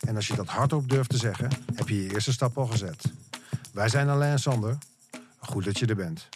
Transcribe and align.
en 0.00 0.16
als 0.16 0.26
je 0.26 0.34
dat 0.36 0.48
hardop 0.48 0.88
durft 0.88 1.10
te 1.10 1.16
zeggen, 1.16 1.48
heb 1.74 1.88
je 1.88 2.02
je 2.02 2.12
eerste 2.12 2.32
stap 2.32 2.58
al 2.58 2.66
gezet. 2.66 3.04
Wij 3.72 3.88
zijn 3.88 4.08
Alain 4.08 4.32
en 4.32 4.38
Sander. 4.38 4.78
Goed 5.38 5.64
dat 5.64 5.78
je 5.78 5.86
er 5.86 5.96
bent. 5.96 6.28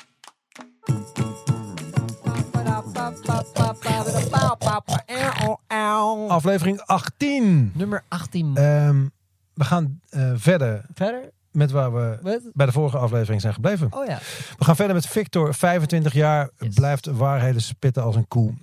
Aflevering 6.29 6.81
18. 6.81 7.73
Nummer 7.75 8.03
18. 8.09 8.57
Ehm, 8.57 9.07
we 9.55 9.65
gaan 9.65 10.01
eh, 10.09 10.33
verder 10.35 10.85
Verder? 10.95 11.31
met 11.51 11.71
waar 11.71 11.95
we 11.95 12.51
bij 12.55 12.67
de 12.67 12.73
vorige 12.73 12.99
aflevering 12.99 13.41
zijn 13.41 13.55
gebleven. 13.55 13.93
Oh 13.93 14.07
ja. 14.07 14.19
We 14.59 14.65
gaan 14.65 14.77
verder 14.77 14.95
met 14.95 15.07
Victor, 15.07 15.55
25 15.55 16.13
jaar, 16.13 16.51
Yes. 16.59 16.75
blijft 16.75 17.07
waarheden 17.07 17.63
spitten 17.63 18.03
als 18.03 18.17
een 18.17 18.29
koe. 18.29 18.55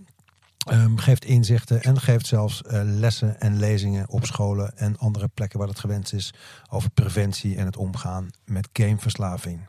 Ehm, 0.68 0.96
geeft 0.96 1.26
inzichten 1.26 1.84
en 1.84 2.00
geeft 2.00 2.26
zelfs 2.28 2.64
eh, 2.64 2.82
lessen 2.84 3.40
en 3.40 3.58
lezingen 3.60 4.10
op 4.10 4.26
scholen 4.26 4.78
en 4.78 4.98
andere 4.98 5.28
plekken 5.28 5.60
waar 5.60 5.68
het 5.68 5.80
gewenst 5.80 6.14
is 6.14 6.34
over 6.70 6.90
preventie 6.90 7.56
en 7.56 7.66
het 7.66 7.78
omgaan 7.78 8.30
met 8.46 8.70
gameverslaving. 8.74 9.68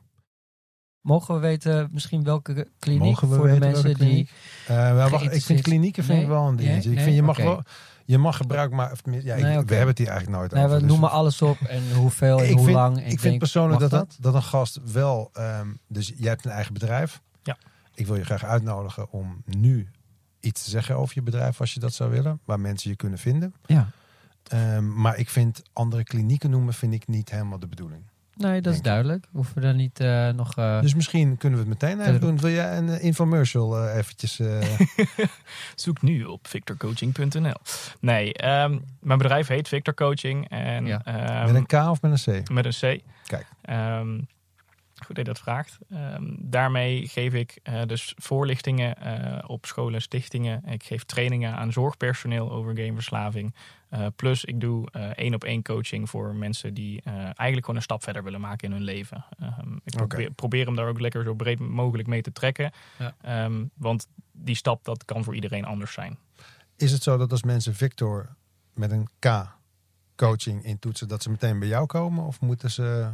Mogen 1.01 1.35
we 1.35 1.41
weten 1.41 1.89
misschien 1.93 2.25
welke 2.25 2.69
kliniek 2.79 3.03
Mogen 3.03 3.29
we 3.29 3.37
voor 3.37 3.49
de 3.49 3.59
mensen 3.59 3.95
die... 3.95 4.29
Eh, 4.67 4.95
wel, 4.95 5.09
wacht, 5.09 5.33
ik 5.35 5.43
vind 5.43 5.61
klinieken 5.61 6.05
vind 6.05 6.23
ik 6.23 6.29
wel 6.29 6.47
een 6.49 6.57
dingetje. 6.57 6.89
Nee? 6.89 6.99
Ik 6.99 7.05
vind 7.05 7.17
je 7.17 7.23
mag 7.23 7.37
Nee? 7.37 7.47
wel, 7.47 7.63
je 8.05 8.19
mag 8.19 8.37
gebruik 8.37 8.71
maar, 8.73 8.93
ja, 9.05 9.35
ik- 9.35 9.43
we 9.43 9.75
hebben 9.75 9.87
het 9.89 9.99
hier 9.99 10.09
eigenlijk 10.09 10.39
nooit 10.39 10.53
Nee, 10.53 10.65
over. 10.65 10.75
we 10.75 10.81
dus- 10.83 10.91
noemen 10.91 11.11
alles 11.11 11.43
op 11.43 11.59
en 11.61 11.93
hoeveel 11.95 12.43
en 12.43 12.53
hoe 12.53 12.65
vind, 12.65 12.77
lang. 12.77 12.99
ik 12.99 13.05
denk, 13.09 13.21
vind 13.21 13.39
persoonlijk 13.39 13.81
mag 13.81 13.91
dat, 13.91 14.09
dat, 14.09 14.17
dat 14.21 14.35
een 14.35 14.43
gast 14.43 14.81
wel. 14.93 15.31
ehm, 15.33 15.69
dus 15.89 16.13
jij 16.17 16.29
hebt 16.29 16.45
een 16.45 16.51
eigen 16.51 16.73
bedrijf. 16.73 17.21
Ja. 17.43 17.57
Ik 17.95 18.07
wil 18.07 18.17
je 18.17 18.25
graag 18.25 18.45
uitnodigen 18.45 19.11
om 19.11 19.43
nu 19.45 19.89
iets 20.41 20.65
te 20.65 20.71
zeggen 20.71 20.97
over 20.97 21.15
je 21.15 21.23
bedrijf, 21.23 21.61
als 21.61 21.75
je 21.75 21.81
dat 21.81 21.95
zou 21.95 22.11
willen, 22.11 22.41
waar 22.45 22.61
mensen 22.61 22.91
je 22.91 22.97
kunnen 22.97 23.19
vinden. 23.19 23.55
Ja. 23.67 23.91
Ehm, 24.49 25.01
maar 25.01 25.17
ik 25.19 25.29
vind 25.31 25.63
andere 25.73 26.05
klinieken 26.05 26.51
noemen, 26.51 26.75
vind 26.75 26.93
ik 26.93 27.07
niet 27.07 27.31
helemaal 27.31 27.59
de 27.59 27.67
bedoeling. 27.69 28.03
Nee, 28.37 28.61
dat 28.61 28.75
is 28.75 28.83
duidelijk. 28.83 29.27
Hoeven 29.33 29.55
we 29.55 29.61
daar 29.61 29.75
niet 29.75 30.01
eh, 30.01 30.29
nog... 30.29 30.57
eh, 30.57 30.81
Dus 30.81 30.95
misschien 30.95 31.37
kunnen 31.37 31.59
we 31.65 31.69
het 31.71 31.81
meteen 31.83 32.01
even 32.01 32.21
doen. 32.21 32.39
Wil 32.39 32.51
jij 32.51 32.77
een 32.77 32.89
eh, 32.89 33.05
infomercial 33.05 33.89
eventjes? 33.89 34.39
eh, 34.41 34.79
Zoek 35.75 36.03
nu 36.03 36.25
op 36.25 36.47
victorcoaching.nl. 36.47 37.55
Nee, 38.01 38.33
ehm, 38.35 38.79
mijn 39.01 39.19
bedrijf 39.19 39.47
heet 39.47 39.69
Victor 39.69 39.95
Coaching. 39.95 40.49
En, 40.49 40.87
Ja. 40.87 41.05
ehm, 41.05 41.47
met 41.47 41.55
een 41.55 41.67
K 41.67 41.73
of 41.91 42.03
met 42.03 42.27
een 42.27 42.43
C? 42.43 42.49
met 42.51 42.65
een 42.65 42.99
C. 42.99 43.03
Kijk. 43.27 43.47
Ehm, 43.63 44.21
goed 45.07 45.17
dat 45.17 45.27
je 45.27 45.33
dat 45.33 45.43
vraagt. 45.43 45.79
Ehm, 45.91 46.35
daarmee 46.39 47.09
geef 47.09 47.35
ik 47.35 47.59
eh, 47.63 47.83
dus 47.87 48.15
voorlichtingen 48.17 48.97
eh, 48.97 49.49
op 49.49 49.67
scholen 49.67 49.95
en 49.95 50.03
stichtingen. 50.03 50.65
Ik 50.65 50.85
geef 50.85 51.05
trainingen 51.05 51.57
aan 51.57 51.73
zorgpersoneel 51.73 52.51
over 52.51 52.77
gameverslaving. 52.77 53.55
Eh, 53.89 54.07
plus 54.17 54.45
ik 54.45 54.61
doe 54.61 54.91
één 55.15 55.35
op 55.35 55.45
één 55.45 55.63
coaching 55.63 56.11
voor 56.11 56.35
mensen 56.35 56.75
die 56.75 57.03
eigenlijk 57.03 57.61
gewoon 57.61 57.77
een 57.77 57.83
stap 57.83 58.03
verder 58.03 58.25
willen 58.25 58.41
maken 58.41 58.69
in 58.69 58.75
hun 58.75 58.85
leven. 58.85 59.25
Ehm, 59.39 59.77
ik 59.85 59.97
probeer, 59.97 60.31
probeer 60.31 60.67
hem 60.67 60.77
daar 60.77 60.89
ook 60.89 61.01
lekker 61.01 61.25
zo 61.25 61.35
breed 61.35 61.59
mogelijk 61.59 62.09
mee 62.09 62.23
te 62.23 62.33
trekken. 62.33 62.71
Ja. 62.99 63.15
Ehm, 63.21 63.65
want 63.75 64.07
die 64.33 64.57
stap 64.57 64.85
dat 64.85 65.05
kan 65.05 65.25
voor 65.25 65.35
iedereen 65.35 65.65
anders 65.65 65.93
zijn. 65.93 66.19
Is 66.77 66.93
het 66.93 67.03
zo 67.03 67.17
dat 67.17 67.31
als 67.31 67.43
mensen 67.43 67.75
Victor 67.75 68.29
met 68.75 68.91
een 68.91 69.09
K 69.19 69.57
coaching 70.17 70.65
intoetsen, 70.65 71.09
dat 71.09 71.23
ze 71.23 71.31
meteen 71.31 71.59
bij 71.59 71.69
jou 71.69 71.87
komen? 71.87 72.25
Of 72.25 72.41
moeten 72.41 72.71
ze... 72.71 73.13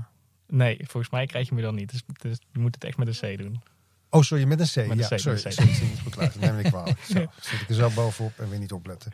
Nee, 0.56 0.76
volgens 0.76 1.12
mij 1.12 1.26
krijg 1.26 1.48
je 1.48 1.54
me 1.54 1.62
dan 1.62 1.74
niet. 1.74 1.90
Dus, 1.90 2.02
dus 2.20 2.38
je 2.52 2.58
moet 2.58 2.74
het 2.74 2.84
echt 2.84 2.96
met 2.96 3.22
een 3.22 3.34
C 3.36 3.38
doen. 3.38 3.62
Oh, 4.10 4.22
sorry, 4.22 4.44
met 4.44 4.60
een 4.60 4.66
C. 4.66 4.76
Met 4.88 4.90
een 4.90 4.96
ja, 4.96 5.08
C, 5.16 5.18
sorry. 5.18 5.38
een 5.44 5.50
C. 5.50 5.52
sorry, 5.52 5.70
ik 5.70 5.76
zit 5.76 5.88
niet 5.88 6.00
goed 6.00 6.16
luisteren. 6.16 6.48
Neem 6.54 6.64
ik 6.64 6.70
kwalijk. 6.72 6.98
Zo, 7.14 7.26
zit 7.40 7.60
ik 7.60 7.68
er 7.68 7.74
zo 7.74 7.90
bovenop 7.90 8.38
en 8.38 8.48
weer 8.50 8.58
niet 8.58 8.72
opletten. 8.72 9.12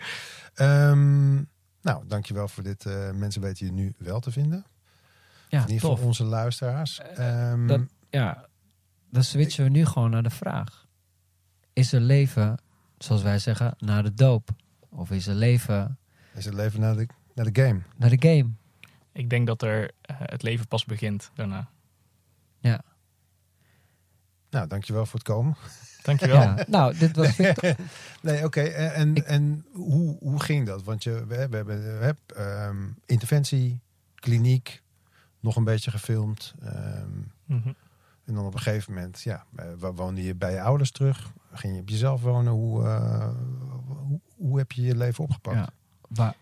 Ehm, 0.54 1.34
nou, 1.82 2.06
dankjewel 2.06 2.48
voor 2.48 2.62
dit. 2.62 2.86
eh, 2.86 3.10
mensen 3.10 3.40
weten 3.40 3.66
je 3.66 3.72
nu 3.72 3.94
wel 3.98 4.20
te 4.20 4.30
vinden. 4.30 4.64
ja, 5.48 5.62
In 5.62 5.66
ieder 5.68 5.80
tof. 5.80 5.90
geval 5.90 6.06
onze 6.06 6.24
luisteraars. 6.24 7.00
Ehm, 7.00 7.66
dat- 7.66 7.80
Ja, 8.10 8.46
dan 9.10 9.24
switchen 9.24 9.64
we 9.64 9.70
nu 9.70 9.84
gewoon 9.86 10.10
naar 10.10 10.22
de 10.22 10.30
vraag. 10.30 10.86
Is 11.72 11.92
er 11.92 12.00
leven, 12.00 12.60
zoals 12.98 13.22
wij 13.22 13.38
zeggen, 13.38 13.74
na 13.78 14.02
de 14.02 14.14
doop? 14.14 14.50
Of 14.88 15.10
is 15.10 15.26
er 15.26 15.34
leven 15.34 15.98
is 16.34 16.44
het 16.44 16.54
leven 16.54 16.80
naar 16.80 16.96
de, 16.96 17.06
naar 17.34 17.52
de 17.52 17.62
game? 17.62 17.80
naar 17.96 18.10
de 18.10 18.28
game? 18.28 18.50
Ik 19.12 19.30
denk 19.30 19.46
dat 19.46 19.62
er 19.62 19.90
eh, 20.00 20.16
het 20.20 20.42
leven 20.42 20.68
pas 20.68 20.84
begint 20.84 21.30
daarna. 21.34 21.68
Ja. 22.58 22.80
Nou, 24.50 24.66
dankjewel 24.66 25.06
voor 25.06 25.18
het 25.18 25.28
komen. 25.28 25.56
Dankjewel. 26.02 26.40
ja. 26.40 26.64
Nou, 26.68 26.98
dit 26.98 27.16
was 27.16 27.28
Victor. 27.34 27.74
Nee, 28.22 28.44
oké. 28.44 28.60
En, 28.60 28.94
en, 28.94 29.14
Ik- 29.14 29.24
en 29.24 29.66
hoe, 29.72 30.16
hoe 30.20 30.40
ging 30.42 30.66
dat? 30.66 30.82
Want 30.82 31.02
je, 31.02 31.26
we, 31.26 31.34
hebben 31.34 31.66
we 31.66 31.72
hebben, 31.74 32.36
ehm, 32.36 32.88
interventie, 33.06 33.80
kliniek, 34.14 34.82
nog 35.40 35.56
een 35.56 35.64
beetje 35.64 35.90
gefilmd. 35.90 36.54
ehm, 36.62 37.08
Mhm. 37.44 37.68
en 38.24 38.34
dan 38.34 38.44
op 38.46 38.54
een 38.54 38.60
gegeven 38.60 38.92
moment, 38.94 39.20
ja, 39.22 39.44
eh, 39.56 39.66
woonde 39.94 40.22
je 40.22 40.34
bij 40.34 40.52
je 40.52 40.60
ouders 40.62 40.90
terug? 40.90 41.32
Ging 41.52 41.74
je 41.74 41.80
op 41.80 41.88
jezelf 41.88 42.22
wonen? 42.22 42.52
Hoe, 42.52 42.84
eh, 42.84 43.28
hoe, 43.86 44.20
hoe 44.36 44.58
heb 44.58 44.72
je 44.72 44.82
je 44.82 44.96
leven 44.96 45.24
opgepakt? 45.24 45.56
Ja. 45.56 45.68
Waar, 46.08 46.34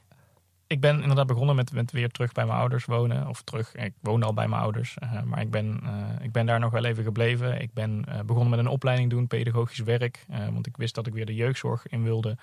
Ik 0.68 0.80
ben 0.80 1.00
inderdaad 1.00 1.26
begonnen 1.26 1.56
met, 1.56 1.72
met 1.72 1.90
weer 1.92 2.08
terug 2.10 2.32
bij 2.32 2.46
mijn 2.46 2.58
ouders 2.58 2.84
wonen. 2.84 3.28
Of 3.28 3.42
terug, 3.42 3.74
ik 3.74 3.92
woonde 4.00 4.26
al 4.26 4.34
bij 4.34 4.48
mijn 4.48 4.62
ouders. 4.62 4.96
eh, 4.98 5.22
maar 5.22 5.40
ik 5.40 5.50
ben, 5.50 5.80
eh, 5.84 6.24
ik 6.24 6.32
ben 6.32 6.46
daar 6.46 6.60
nog 6.60 6.72
wel 6.72 6.84
even 6.84 7.04
gebleven. 7.04 7.60
Ik 7.60 7.72
ben 7.72 8.04
eh, 8.08 8.20
begonnen 8.20 8.50
met 8.50 8.58
een 8.58 8.66
opleiding 8.72 9.10
doen, 9.10 9.26
pedagogisch 9.26 9.78
werk. 9.78 10.24
eh, 10.28 10.48
want 10.48 10.66
ik 10.66 10.76
wist 10.76 10.94
dat 10.94 11.06
ik 11.06 11.12
weer 11.12 11.26
de 11.26 11.34
jeugdzorg 11.34 11.86
in 11.86 12.02
wilde. 12.02 12.36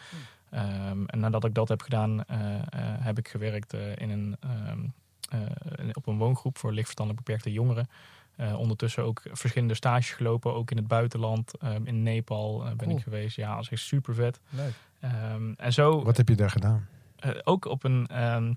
Ehm, 0.49 1.03
en 1.05 1.19
nadat 1.19 1.43
ik 1.45 1.53
dat 1.53 1.67
heb 1.67 1.81
gedaan, 1.81 2.23
eh, 2.25 2.55
eh, 2.55 2.61
heb 2.99 3.17
ik 3.17 3.27
gewerkt 3.27 3.73
eh, 3.73 3.95
in 3.95 4.09
een, 4.09 4.35
ehm, 4.39 4.79
eh, 5.29 5.89
op 5.93 6.07
een 6.07 6.17
woongroep 6.17 6.57
voor 6.57 6.71
lichtverstandelijk 6.71 7.25
beperkte 7.25 7.51
jongeren. 7.51 7.89
Eh, 8.35 8.59
ondertussen 8.59 9.03
ook 9.03 9.21
verschillende 9.31 9.73
stages 9.73 10.11
gelopen, 10.11 10.53
ook 10.53 10.71
in 10.71 10.77
het 10.77 10.87
buitenland. 10.87 11.57
Ehm, 11.57 11.81
in 11.85 12.03
Nepal 12.03 12.63
ben 12.63 12.77
Cool. 12.77 12.97
ik 12.97 13.03
geweest. 13.03 13.35
Ja, 13.35 13.53
dat 13.55 13.63
is 13.63 13.69
echt 13.69 13.81
super 13.81 14.13
vet. 14.15 14.39
leuk. 14.49 14.73
Ehm, 14.99 15.51
en 15.57 15.73
zo 15.73 16.03
Wat 16.03 16.17
heb 16.17 16.27
je 16.29 16.35
daar 16.35 16.49
gedaan? 16.49 16.87
Eh, 17.33 17.39
ook 17.43 17.65
op 17.65 17.83
een, 17.83 18.07
ehm, 18.07 18.53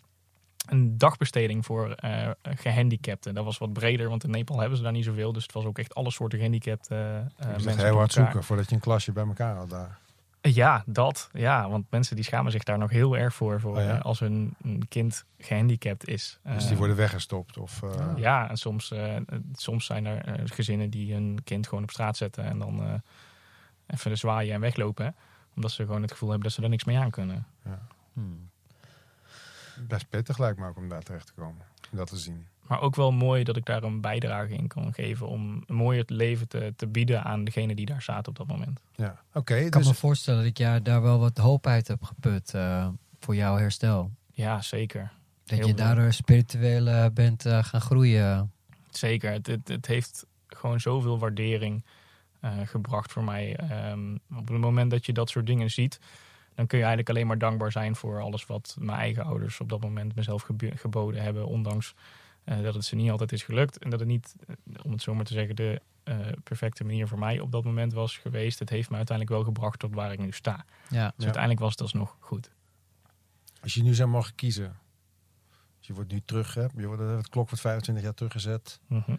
een 0.69 0.99
dagbesteding 0.99 1.65
voor 1.65 1.91
eh, 1.93 2.31
gehandicapten. 2.43 3.35
Dat 3.35 3.45
was 3.45 3.59
wat 3.59 3.73
breder, 3.73 4.09
want 4.09 4.25
in 4.25 4.31
Nepal 4.31 4.59
hebben 4.61 4.77
ze 4.77 4.83
daar 4.83 4.93
niet 4.93 5.05
zoveel. 5.05 5.33
Dus 5.33 5.43
het 5.43 5.53
was 5.53 5.65
ook 5.65 5.79
echt 5.79 5.95
alle 5.95 6.11
soorten 6.11 6.39
gehandicapten. 6.39 6.97
eh, 7.37 7.57
je 7.59 7.65
mensen 7.65 7.85
heel 7.85 7.97
hard 7.97 8.13
zoeken 8.13 8.45
voordat 8.45 8.69
je 8.69 8.75
een 8.75 8.81
klasje 8.81 9.13
bij 9.13 9.27
elkaar 9.27 9.57
had 9.57 9.71
daar. 9.71 9.99
Ja, 10.41 10.83
dat. 10.87 11.31
Ja, 11.33 11.69
want 11.71 11.87
mensen 11.91 12.17
die 12.17 12.25
schamen 12.25 12.53
zich 12.53 12.63
daar 12.63 12.79
nog 12.79 12.91
heel 12.91 13.17
erg 13.17 13.35
voor. 13.35 13.61
voor 13.61 13.77
Oh 13.77 13.83
ja? 13.83 13.97
eh, 13.97 14.01
als 14.01 14.19
hun 14.19 14.55
een 14.63 14.89
kind 14.89 15.25
gehandicapt 15.39 16.09
is. 16.09 16.39
Dus 16.43 16.67
die 16.69 16.77
worden 16.77 16.97
weggestopt? 16.97 17.59
Of. 17.59 17.81
Ja, 18.17 18.49
en 18.51 18.57
soms, 18.57 18.91
eh, 18.91 19.17
soms 19.53 19.85
zijn 19.87 20.07
er 20.07 20.25
eh, 20.25 20.35
gezinnen 20.45 20.91
die 20.91 21.13
hun 21.13 21.39
kind 21.45 21.67
gewoon 21.69 21.83
op 21.85 21.91
straat 21.91 22.17
zetten. 22.17 22.45
En 22.45 22.59
dan 22.59 22.83
eh, 22.83 22.95
even 23.87 24.11
de 24.11 24.17
zwaaien 24.17 24.55
en 24.55 24.61
weglopen. 24.61 25.05
hè. 25.05 25.11
Omdat 25.55 25.71
ze 25.71 25.85
gewoon 25.85 26.03
het 26.03 26.13
gevoel 26.13 26.29
hebben 26.29 26.47
dat 26.49 26.57
ze 26.57 26.63
er 26.63 26.69
niks 26.69 26.85
mee 26.85 26.99
aan 26.99 27.11
kunnen. 27.11 27.47
Hmm. 28.13 28.51
Best 29.87 30.09
pittig 30.09 30.39
lijkt 30.39 30.59
me 30.59 30.69
ook 30.69 30.77
om 30.77 30.89
daar 30.89 31.03
terecht 31.03 31.27
te 31.27 31.33
komen. 31.33 31.65
om 31.91 31.99
Dat 31.99 32.07
te 32.09 32.17
zien. 32.17 32.47
Maar 32.67 32.81
ook 32.81 32.97
wel 32.97 33.13
mooi 33.13 33.45
dat 33.45 33.57
ik 33.57 33.65
daar 33.65 33.83
een 33.83 34.01
bijdrage 34.01 34.55
in 34.55 34.67
kan 34.67 34.95
geven. 34.95 35.29
Om 35.29 35.65
een 35.67 35.75
mooier 35.75 36.05
leven 36.07 36.49
te, 36.49 36.73
te 36.77 36.87
bieden 36.87 37.25
aan 37.25 37.45
degene 37.45 37.75
die 37.75 37.87
daar 37.87 38.03
staat 38.03 38.29
op 38.29 38.37
dat 38.37 38.47
moment. 38.47 38.81
Ja, 38.95 39.23
oké. 39.33 39.55
Ik 39.55 39.71
kan 39.71 39.81
dus 39.81 39.91
me 39.91 39.97
voorstellen 39.97 40.45
dat 40.45 40.59
jij 40.59 40.83
daar 40.83 41.03
wel 41.03 41.19
wat 41.19 41.39
hoop 41.39 41.67
uit 41.67 41.89
hebt 41.89 42.07
geput 42.07 42.55
eh, 42.55 42.89
voor 43.21 43.35
jouw 43.35 43.57
herstel. 43.57 44.11
Ja, 44.33 44.63
zeker. 44.63 45.13
Dat 45.45 45.59
Heel 45.59 45.67
je 45.67 45.75
daardoor 45.75 46.13
spiritueel 46.13 46.87
eh, 46.87 47.07
bent 47.15 47.47
eh, 47.47 47.65
gaan 47.65 47.81
groeien. 47.81 48.53
Zeker. 48.91 49.33
Het, 49.33 49.47
het, 49.47 49.69
het 49.69 49.87
heeft 49.87 50.27
gewoon 50.47 50.81
zoveel 50.81 51.19
waardering 51.19 51.85
eh, 52.41 52.53
gebracht 52.65 53.13
voor 53.13 53.25
mij. 53.25 53.57
Ehm, 53.57 54.15
op 54.15 54.49
het 54.49 54.59
moment 54.59 54.91
dat 54.91 55.07
je 55.07 55.13
dat 55.13 55.31
soort 55.31 55.47
dingen 55.47 55.71
ziet, 55.71 56.01
dan 56.59 56.67
kun 56.67 56.79
je 56.79 56.85
eigenlijk 56.85 57.15
alleen 57.15 57.27
maar 57.27 57.39
dankbaar 57.39 57.73
zijn 57.73 57.97
voor 57.97 58.21
alles 58.21 58.47
wat 58.47 58.77
mijn 58.79 58.99
eigen 58.99 59.25
ouders 59.25 59.61
op 59.61 59.69
dat 59.69 59.81
moment 59.81 60.15
mezelf 60.15 60.49
geboden 60.75 61.23
hebben. 61.23 61.47
Ondanks 61.47 61.95
eh, 62.45 62.63
dat 62.63 62.75
het 62.75 62.85
ze 62.85 62.95
niet 62.95 63.11
altijd 63.11 63.33
is 63.33 63.43
gelukt. 63.43 63.79
En 63.79 63.91
dat 63.91 64.01
het 64.01 64.09
niet, 64.09 64.35
eh, 64.47 64.55
om 64.83 64.93
het 64.93 65.03
zo 65.03 65.15
maar 65.15 65.25
te 65.25 65.33
zeggen, 65.33 65.57
de 65.57 65.81
eh, 66.03 66.17
perfecte 66.45 66.85
manier 66.85 67.09
voor 67.09 67.19
mij 67.19 67.41
op 67.41 67.53
dat 67.53 67.65
moment 67.65 67.93
was 67.93 68.17
geweest. 68.17 68.59
Het 68.59 68.69
heeft 68.69 68.91
me 68.91 68.97
uiteindelijk 68.97 69.37
wel 69.37 69.47
gebracht 69.47 69.79
tot 69.79 69.95
waar 69.95 70.13
ik 70.13 70.19
nu 70.19 70.33
sta. 70.33 70.57
Dus 70.57 70.99
Ja. 70.99 71.05
Ja. 71.05 71.13
uiteindelijk 71.17 71.61
was 71.61 71.71
het 71.71 71.81
alsnog 71.81 72.17
goed. 72.21 72.51
Als 73.63 73.75
je 73.75 73.83
nu 73.83 73.95
zou 73.95 74.09
mogen 74.09 74.35
kiezen. 74.35 74.77
Als 75.79 75.87
Je 75.87 75.95
wordt 75.95 76.13
nu 76.13 76.21
terug, 76.25 76.55
hè? 76.55 76.67
Je 76.77 76.87
wordt, 76.87 77.03
het 77.03 77.29
klok 77.29 77.47
wordt 77.47 77.61
25 77.61 78.05
jaar 78.05 78.15
teruggezet. 78.15 78.81
Mhm. 78.87 79.17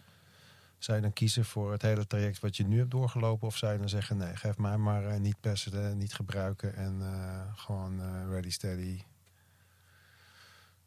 Zou 0.80 0.96
je 0.96 1.02
dan 1.02 1.12
kiezen 1.12 1.44
voor 1.44 1.72
het 1.72 1.82
hele 1.82 2.06
traject 2.06 2.40
wat 2.40 2.56
je 2.56 2.64
nu 2.64 2.78
hebt 2.78 2.90
doorgelopen? 2.90 3.46
Of 3.46 3.56
zou 3.56 3.72
je 3.72 3.78
dan 3.78 3.88
zeggen, 3.88 4.16
nee, 4.16 4.36
geef 4.36 4.58
mij 4.58 4.76
maar 4.76 5.06
eh, 5.06 5.18
niet 5.20 5.40
persen, 5.40 5.98
niet 5.98 6.14
gebruiken 6.14 6.74
en 6.76 6.98
eh, 7.00 7.40
gewoon 7.54 8.00
eh, 8.00 8.30
ready, 8.30 8.50
steady. 8.50 9.00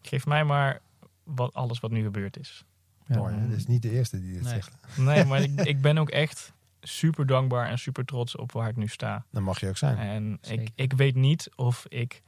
Geef 0.01 0.25
mij 0.25 0.43
maar 0.43 0.81
wat, 1.23 1.53
alles 1.53 1.79
wat 1.79 1.91
nu 1.91 2.03
gebeurd 2.03 2.39
is. 2.39 2.65
Ja. 3.07 3.17
Mooi, 3.17 3.35
hè? 3.35 3.47
Dit 3.47 3.57
is 3.57 3.67
niet 3.67 3.81
de 3.81 3.89
eerste 3.91 4.21
die 4.21 4.33
dit 4.33 4.43
Nee. 4.43 4.53
zegt. 4.53 4.75
Nee, 4.97 5.25
maar 5.29 5.41
ik, 5.41 5.61
ik 5.61 5.81
ben 5.81 5.97
ook 5.97 6.09
echt 6.09 6.53
super 6.81 7.25
dankbaar 7.25 7.69
en 7.69 7.79
super 7.79 8.05
trots 8.05 8.35
op 8.35 8.51
waar 8.51 8.69
ik 8.69 8.75
nu 8.75 8.87
sta. 8.87 9.25
Dan 9.31 9.43
mag 9.43 9.59
je 9.59 9.67
ook 9.67 9.77
zijn. 9.77 9.97
En 9.97 10.37
Zeker. 10.41 10.63
ik, 10.63 10.71
ik 10.75 10.93
weet 10.93 11.15
niet 11.15 11.49
of 11.55 11.85
ik 11.87 12.21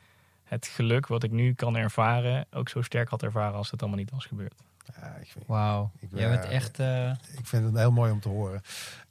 het 0.43 0.67
geluk 0.67 1.07
wat 1.07 1.23
ik 1.23 1.31
nu 1.31 1.53
kan 1.53 1.75
ervaren 1.75 2.45
ook 2.51 2.69
zo 2.69 2.81
sterk 2.81 3.09
had 3.09 3.23
ervaren 3.23 3.57
als 3.57 3.71
het 3.71 3.81
allemaal 3.81 3.99
niet 3.99 4.11
was 4.11 4.25
gebeurd. 4.25 4.61
Ja, 5.01 5.15
ik, 5.21 5.27
vind, 5.31 5.45
Wauw. 5.47 5.91
Ik 5.99 6.09
Jij 6.13 6.29
bent 6.29 6.41
ben- 6.41 6.49
echt... 6.49 6.79
eh, 6.79 7.09
ik 7.37 7.45
vind 7.45 7.65
het 7.65 7.77
heel 7.77 7.91
mooi 7.91 8.11
om 8.11 8.19
te 8.19 8.29
horen. 8.29 8.61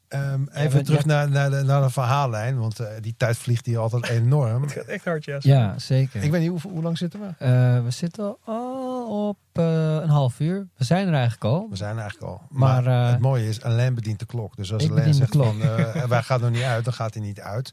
Ehm, 0.09 0.43
even 0.53 0.71
bent- 0.71 0.85
terug 0.85 1.01
ja. 1.01 1.07
naar, 1.07 1.29
naar, 1.31 1.51
de, 1.51 1.63
naar 1.63 1.83
de 1.83 1.91
verhaallijn, 1.91 2.59
want 2.59 2.81
eh, 2.81 2.87
die 3.01 3.15
tijd 3.17 3.37
vliegt 3.37 3.67
hier 3.67 3.79
altijd 3.79 4.09
enorm. 4.09 4.65
echt 4.87 5.05
hard, 5.05 5.25
ja. 5.25 5.37
ja, 5.41 5.79
zeker. 5.79 6.23
Ik 6.23 6.31
weet 6.31 6.41
niet, 6.41 6.63
hoe, 6.63 6.73
hoe 6.73 6.83
lang 6.83 6.99
zitten 6.99 7.21
we? 7.21 7.27
Eh, 7.39 7.83
we 7.85 7.91
zitten 7.91 8.37
al 8.45 9.29
op 9.29 9.39
eh, 9.53 9.95
een 9.95 10.09
half 10.09 10.41
uur. 10.41 10.67
We 10.77 10.85
zijn 10.85 11.07
er 11.07 11.13
eigenlijk 11.13 11.45
al. 11.45 11.67
We 11.71 11.77
zijn 11.77 11.95
er 11.97 12.01
eigenlijk 12.03 12.31
al. 12.33 12.43
Maar, 12.51 12.83
Maar, 12.83 13.05
eh, 13.07 13.11
het 13.13 13.21
mooie 13.21 13.49
is, 13.49 13.63
Alain 13.63 13.95
bedient 13.95 14.19
de 14.19 14.27
klok. 14.27 14.57
Dus 14.57 14.73
als 14.73 14.91
Alain 14.91 15.15
zegt 15.15 15.37
van, 15.37 15.61
eh, 15.63 16.05
wij 16.05 16.23
gaan 16.23 16.43
er 16.45 16.51
niet 16.51 16.63
uit, 16.63 16.85
dan 16.85 16.93
gaat 16.95 17.15
hij 17.15 17.23
niet 17.23 17.41
uit. 17.41 17.73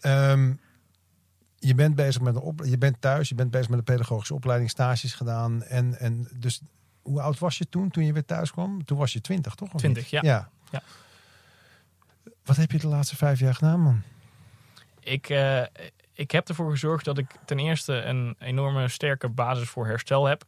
Ehm, 0.00 0.52
je 1.58 1.74
bent 1.74 1.94
bezig 1.94 2.22
met 2.22 2.34
een 2.34 2.40
op, 2.40 2.64
je 2.64 2.78
bent 2.78 2.96
thuis, 3.00 3.28
je 3.28 3.34
bent 3.34 3.50
bezig 3.50 3.68
met 3.68 3.78
een 3.78 3.84
pedagogische 3.84 4.34
opleiding, 4.34 4.70
stages 4.70 5.14
gedaan. 5.14 5.62
En, 5.62 5.98
en 5.98 6.28
dus, 6.34 6.60
hoe 7.02 7.20
oud 7.20 7.38
was 7.38 7.58
je 7.58 7.68
toen, 7.68 7.90
toen 7.90 8.04
je 8.04 8.12
weer 8.12 8.24
thuis 8.24 8.50
kwam? 8.50 8.84
Toen 8.84 8.98
was 8.98 9.12
je 9.12 9.20
twintig, 9.20 9.54
toch? 9.54 9.72
of 9.72 9.80
20, 9.80 10.02
niet? 10.02 10.10
ja. 10.10 10.20
ja. 10.22 10.48
Ja. 10.70 10.82
Wat 12.44 12.56
heb 12.56 12.70
je 12.70 12.78
de 12.78 12.86
laatste 12.86 13.16
vijf 13.16 13.38
jaar 13.38 13.54
gedaan, 13.54 13.80
man? 13.80 14.02
Ik, 15.00 15.28
eh, 15.28 15.62
ik 16.12 16.30
heb 16.30 16.48
ervoor 16.48 16.70
gezorgd 16.70 17.04
dat 17.04 17.18
ik 17.18 17.26
ten 17.44 17.58
eerste 17.58 17.92
een 17.92 18.36
enorme 18.38 18.88
sterke 18.88 19.28
basis 19.28 19.68
voor 19.68 19.86
herstel 19.86 20.26
heb. 20.26 20.44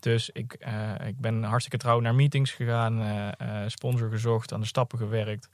Dus 0.00 0.30
ik, 0.30 0.52
eh, 0.52 1.06
ik 1.06 1.18
ben 1.18 1.42
hartstikke 1.42 1.78
trouw 1.78 2.00
naar 2.00 2.14
meetings 2.14 2.50
gegaan, 2.50 3.00
eh, 3.02 3.62
eh, 3.62 3.68
sponsor 3.68 4.10
gezocht, 4.10 4.52
aan 4.52 4.60
de 4.60 4.66
stappen 4.66 4.98
gewerkt. 4.98 5.48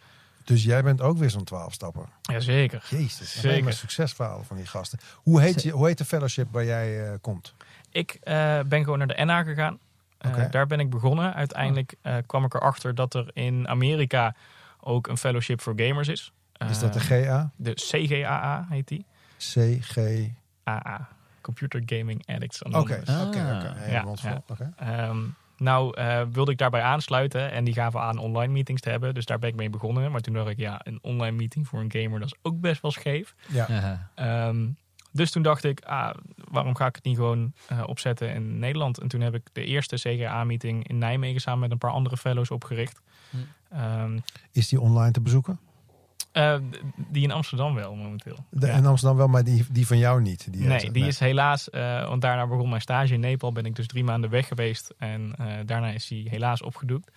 Dus 0.45 0.65
jij 0.65 0.83
bent 0.83 1.01
ook 1.01 1.19
weer 1.19 1.31
zo'n 1.31 1.45
twaalf 1.45 1.73
stappen. 1.73 2.07
Jazeker. 2.23 2.87
Jezus, 2.91 3.41
Zeker. 3.41 3.73
succesverhalen 3.73 4.45
van 4.45 4.57
die 4.57 4.67
gasten. 4.67 4.99
Hoe 5.15 5.41
heet, 5.41 5.63
je, 5.63 5.71
hoe 5.71 5.87
heet 5.87 5.99
de 5.99 6.05
fellowship 6.05 6.49
waar 6.51 6.65
jij 6.65 7.07
eh, 7.07 7.15
komt? 7.21 7.55
Ik 7.91 8.19
eh, 8.23 8.61
ben 8.67 8.85
gewoon 8.85 8.99
naar 8.99 9.07
de 9.07 9.25
NA 9.25 9.43
gegaan. 9.43 9.79
Eh, 10.25 10.31
Oké. 10.31 10.49
Daar 10.51 10.67
ben 10.67 10.81
ik 10.81 10.91
begonnen. 10.91 11.35
Uiteindelijk 11.35 11.95
eh, 12.03 12.17
kwam 12.27 12.45
ik 12.45 12.55
erachter 12.55 12.95
dat 12.95 13.15
er 13.15 13.31
in 13.33 13.69
Amerika 13.69 14.35
ook 14.81 15.07
een 15.07 15.17
fellowship 15.19 15.61
voor 15.61 15.73
gamers 15.77 16.09
is. 16.09 16.33
Is 16.71 16.79
dat 16.79 16.93
de 16.93 16.99
Eh, 16.99 17.05
GA? 17.27 17.51
de 17.57 17.73
CGAA 17.75 18.67
heet 18.71 18.89
die. 18.89 19.07
CG? 19.39 19.97
AA. 20.65 21.09
Computer 21.41 21.83
Gaming 21.87 22.27
Addicts 22.27 22.63
Oké, 22.63 22.77
Anonymous. 22.77 23.09
Ah. 23.09 23.21
oké, 23.27 23.39
oké. 23.39 23.73
Hey, 23.77 23.91
Ja. 23.93 24.73
Ehm, 24.77 25.19
nou, 25.57 25.97
eh, 25.97 26.23
wilde 26.33 26.51
ik 26.53 26.59
daarbij 26.59 26.83
aansluiten 26.83 27.51
en 27.53 27.65
die 27.65 27.75
gaven 27.75 28.01
aan 28.01 28.19
online 28.19 28.53
meetings 28.53 28.81
te 28.81 28.91
hebben. 28.91 29.15
Dus 29.15 29.25
daar 29.25 29.39
ben 29.39 29.49
ik 29.49 29.57
mee 29.57 29.71
begonnen. 29.71 30.11
Maar 30.11 30.21
toen 30.21 30.35
dacht 30.35 30.49
ik, 30.49 30.59
ja, 30.59 30.81
een 30.85 30.99
online 31.03 31.37
meeting 31.37 31.69
voor 31.69 31.81
een 31.81 31.93
gamer, 31.93 32.19
dat 32.21 32.29
is 32.29 32.39
ook 32.43 32.61
best 32.61 32.83
wel 32.83 32.91
scheef. 32.91 33.35
Ja. 33.49 33.67
Ja. 33.69 34.11
Ehm, 34.15 34.67
dus 35.13 35.31
toen 35.31 35.43
dacht 35.43 35.65
ik, 35.65 35.81
ah, 35.85 36.15
waarom 36.55 36.75
ga 36.77 36.87
ik 36.87 36.95
het 36.95 37.05
niet 37.05 37.17
gewoon 37.17 37.53
eh, 37.69 37.83
opzetten 37.87 38.35
in 38.35 38.59
Nederland? 38.59 38.99
En 38.99 39.09
toen 39.09 39.21
heb 39.21 39.35
ik 39.35 39.43
de 39.53 39.65
eerste 39.65 39.97
CGA-meeting 39.97 40.89
in 40.89 40.99
Nijmegen 40.99 41.41
samen 41.41 41.61
met 41.61 41.71
een 41.71 41.79
paar 41.79 41.91
andere 41.91 42.17
fellows 42.17 42.51
opgericht. 42.51 43.01
Hm. 43.31 43.37
Ehm, 43.71 44.19
Is 44.53 44.69
die 44.69 44.81
online 44.81 45.11
te 45.13 45.21
bezoeken? 45.21 45.59
eh, 46.33 46.57
die 46.97 47.23
in 47.23 47.31
Amsterdam 47.31 47.75
wel 47.75 47.95
momenteel. 47.95 48.37
De, 48.51 48.67
Ja. 48.67 48.73
In 48.77 48.87
Amsterdam 48.87 49.17
wel, 49.19 49.29
maar 49.29 49.45
die, 49.45 49.65
die 49.71 49.87
van 49.87 49.99
jou 49.99 50.21
niet. 50.23 50.53
Die 50.53 50.63
nee, 50.63 50.71
heeft- 50.81 50.95
die 50.95 51.07
is 51.07 51.19
helaas, 51.19 51.71
eh, 51.71 52.09
want 52.09 52.23
daarna 52.23 52.47
begon 52.47 52.69
mijn 52.69 52.81
stage 52.81 53.13
in 53.15 53.21
Nepal. 53.21 53.53
Ben 53.53 53.65
ik 53.67 53.77
dus 53.77 53.87
drie 53.87 54.05
maanden 54.05 54.31
weg 54.31 54.49
geweest 54.49 54.95
en 54.99 55.35
eh, 55.39 55.47
daarna 55.67 55.89
is 55.91 56.07
die 56.09 56.29
helaas 56.29 56.63
opgedoekt. 56.63 57.11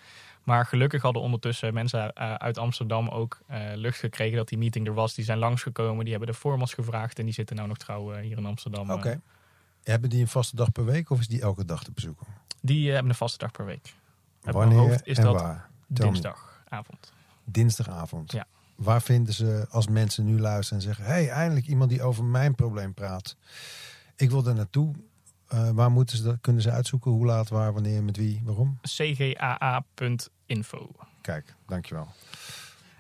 Maar 0.47 0.65
gelukkig 0.65 1.01
hadden 1.01 1.21
ondertussen 1.21 1.73
mensen 1.73 2.13
eh, 2.13 2.33
uit 2.33 2.57
Amsterdam 2.57 3.07
ook 3.07 3.39
eh, 3.47 3.59
lucht 3.75 3.99
gekregen 3.99 4.38
dat 4.38 4.47
die 4.47 4.57
meeting 4.57 4.88
er 4.88 4.94
was. 4.94 5.13
Die 5.13 5.25
zijn 5.25 5.38
langsgekomen, 5.38 6.03
die 6.03 6.13
hebben 6.13 6.31
de 6.31 6.39
formats 6.39 6.73
gevraagd 6.73 7.19
en 7.19 7.25
die 7.25 7.33
zitten 7.33 7.55
nou 7.55 7.67
nog 7.67 7.77
trouw 7.77 8.13
eh, 8.13 8.21
hier 8.21 8.38
in 8.38 8.45
Amsterdam. 8.45 8.91
Oké. 8.91 9.21
Hebben 9.83 10.09
die 10.09 10.21
een 10.21 10.27
vaste 10.27 10.55
dag 10.55 10.71
per 10.71 10.85
week 10.85 11.09
of 11.09 11.19
is 11.19 11.27
die 11.27 11.41
elke 11.41 11.65
dag 11.65 11.83
te 11.83 11.91
bezoeken? 11.91 12.27
die 12.61 12.91
hebben 12.91 13.09
een 13.09 13.17
vaste 13.17 13.38
dag 13.38 13.51
per 13.51 13.65
week. 13.65 13.94
Wanneer 14.41 14.77
hoofd 14.77 15.07
is 15.07 15.17
en 15.17 15.23
dat 15.23 15.41
waar? 15.41 15.69
Dinsdagavond. 15.88 17.13
Dinsdagavond. 17.44 18.31
Ja. 18.31 18.45
Waar 18.75 19.01
vinden 19.01 19.33
ze 19.33 19.65
als 19.69 19.88
mensen 19.88 20.25
nu 20.25 20.39
luisteren 20.39 20.83
en 20.83 20.88
zeggen... 20.88 21.05
hey, 21.05 21.29
eindelijk 21.29 21.67
iemand 21.67 21.89
die 21.89 22.01
over 22.01 22.23
mijn 22.23 22.55
probleem 22.55 22.94
praat. 22.94 23.35
Ik 24.15 24.29
wil 24.29 24.44
daar 24.44 24.55
naartoe. 24.55 24.94
Eh, 25.47 25.69
waar 25.69 25.91
moeten 25.91 26.17
ze 26.17 26.23
dat, 26.23 26.38
kunnen 26.41 26.61
ze 26.61 26.71
uitzoeken? 26.71 27.11
Hoe 27.11 27.25
laat, 27.25 27.49
waar, 27.49 27.73
wanneer, 27.73 28.03
met 28.03 28.17
wie, 28.17 28.41
waarom? 28.45 28.79
cgaa.info. 28.81 30.89
Kijk, 31.21 31.55
dankjewel. 31.65 32.07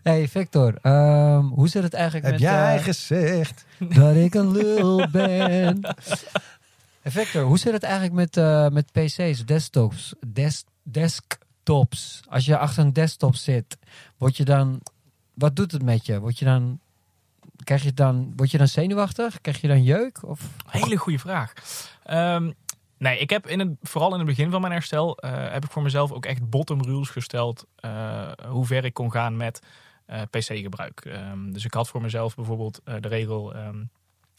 Hey 0.03 0.27
Victor, 0.27 0.77
ehm, 0.81 1.45
hoe 1.45 1.67
zit 1.67 1.83
het 1.83 1.93
eigenlijk 1.93 2.25
Heb 2.25 2.33
met 2.33 2.43
jij 2.43 2.77
eh, 2.77 2.83
gezegd? 2.83 3.65
dat 3.79 4.15
ik 4.15 4.33
een 4.33 4.51
lul 4.51 5.09
ben? 5.09 5.81
hey 7.01 7.11
Victor, 7.11 7.43
hoe 7.43 7.59
zit 7.59 7.73
het 7.73 7.83
eigenlijk 7.83 8.13
met, 8.13 8.37
eh, 8.37 8.67
met 8.67 8.91
PC's, 8.91 9.45
desktops, 9.45 10.13
des, 10.27 10.63
desktops? 10.83 12.21
Als 12.29 12.45
je 12.45 12.57
achter 12.57 12.83
een 12.83 12.93
desktop 12.93 13.35
zit, 13.35 13.77
word 14.17 14.37
je 14.37 14.45
dan, 14.45 14.81
wat 15.33 15.55
doet 15.55 15.71
het 15.71 15.83
met 15.83 16.05
je? 16.05 16.19
Word 16.19 16.39
je 16.39 16.45
dan, 16.45 16.79
krijg 17.67 17.83
je 17.83 17.93
dan, 17.93 18.33
word 18.35 18.51
je 18.51 18.57
dan 18.57 18.67
zenuwachtig? 18.67 19.41
Krijg 19.41 19.61
je 19.61 19.67
dan 19.67 19.83
jeuk? 19.83 20.23
Of? 20.23 20.41
Hele 20.67 20.97
goede 20.97 21.19
vraag. 21.19 21.53
Ehm, 22.03 22.51
nee, 22.97 23.19
ik 23.19 23.29
heb 23.29 23.47
in 23.47 23.59
het, 23.59 23.69
vooral 23.81 24.11
in 24.11 24.17
het 24.17 24.27
begin 24.27 24.51
van 24.51 24.61
mijn 24.61 24.73
herstel 24.73 25.17
eh, 25.17 25.51
heb 25.51 25.63
ik 25.63 25.71
voor 25.71 25.81
mezelf 25.81 26.11
ook 26.11 26.25
echt 26.25 26.49
bottom 26.49 26.81
rules 26.81 27.09
gesteld 27.09 27.65
eh, 27.75 28.31
hoe 28.47 28.65
ver 28.65 28.85
ik 28.85 28.93
kon 28.93 29.11
gaan 29.11 29.37
met 29.37 29.61
eh, 30.05 30.21
PC-gebruik. 30.29 31.05
Ehm, 31.05 31.51
dus 31.51 31.65
ik 31.65 31.73
had 31.73 31.87
voor 31.87 32.01
mezelf 32.01 32.35
bijvoorbeeld 32.35 32.81
de 32.83 33.07
regel, 33.07 33.53
ehm, 33.53 33.83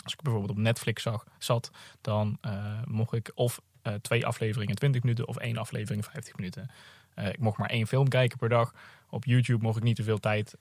als 0.05 0.13
ik 0.13 0.23
bijvoorbeeld 0.23 0.53
op 0.53 0.63
Netflix 0.63 1.03
zag, 1.03 1.25
zat, 1.39 1.71
dan 2.01 2.39
mocht 2.85 3.13
ik 3.13 3.33
of 3.35 3.61
twee 4.01 4.27
afleveringen 4.27 4.77
20 4.77 5.03
minuten 5.03 5.29
of 5.29 5.37
één 5.37 5.57
aflevering 5.57 6.05
50 6.05 6.37
minuten. 6.37 6.71
Ik 7.15 7.39
mocht 7.39 7.59
maar 7.59 7.71
één 7.71 7.87
film 7.87 8.09
kijken 8.09 8.39
per 8.39 8.49
dag. 8.49 8.75
Op 9.11 9.25
YouTube 9.25 9.63
mocht 9.63 9.77
ik 9.77 9.83
niet 9.83 9.97
te 9.97 10.03
veel 10.03 10.19
tijd 10.19 10.57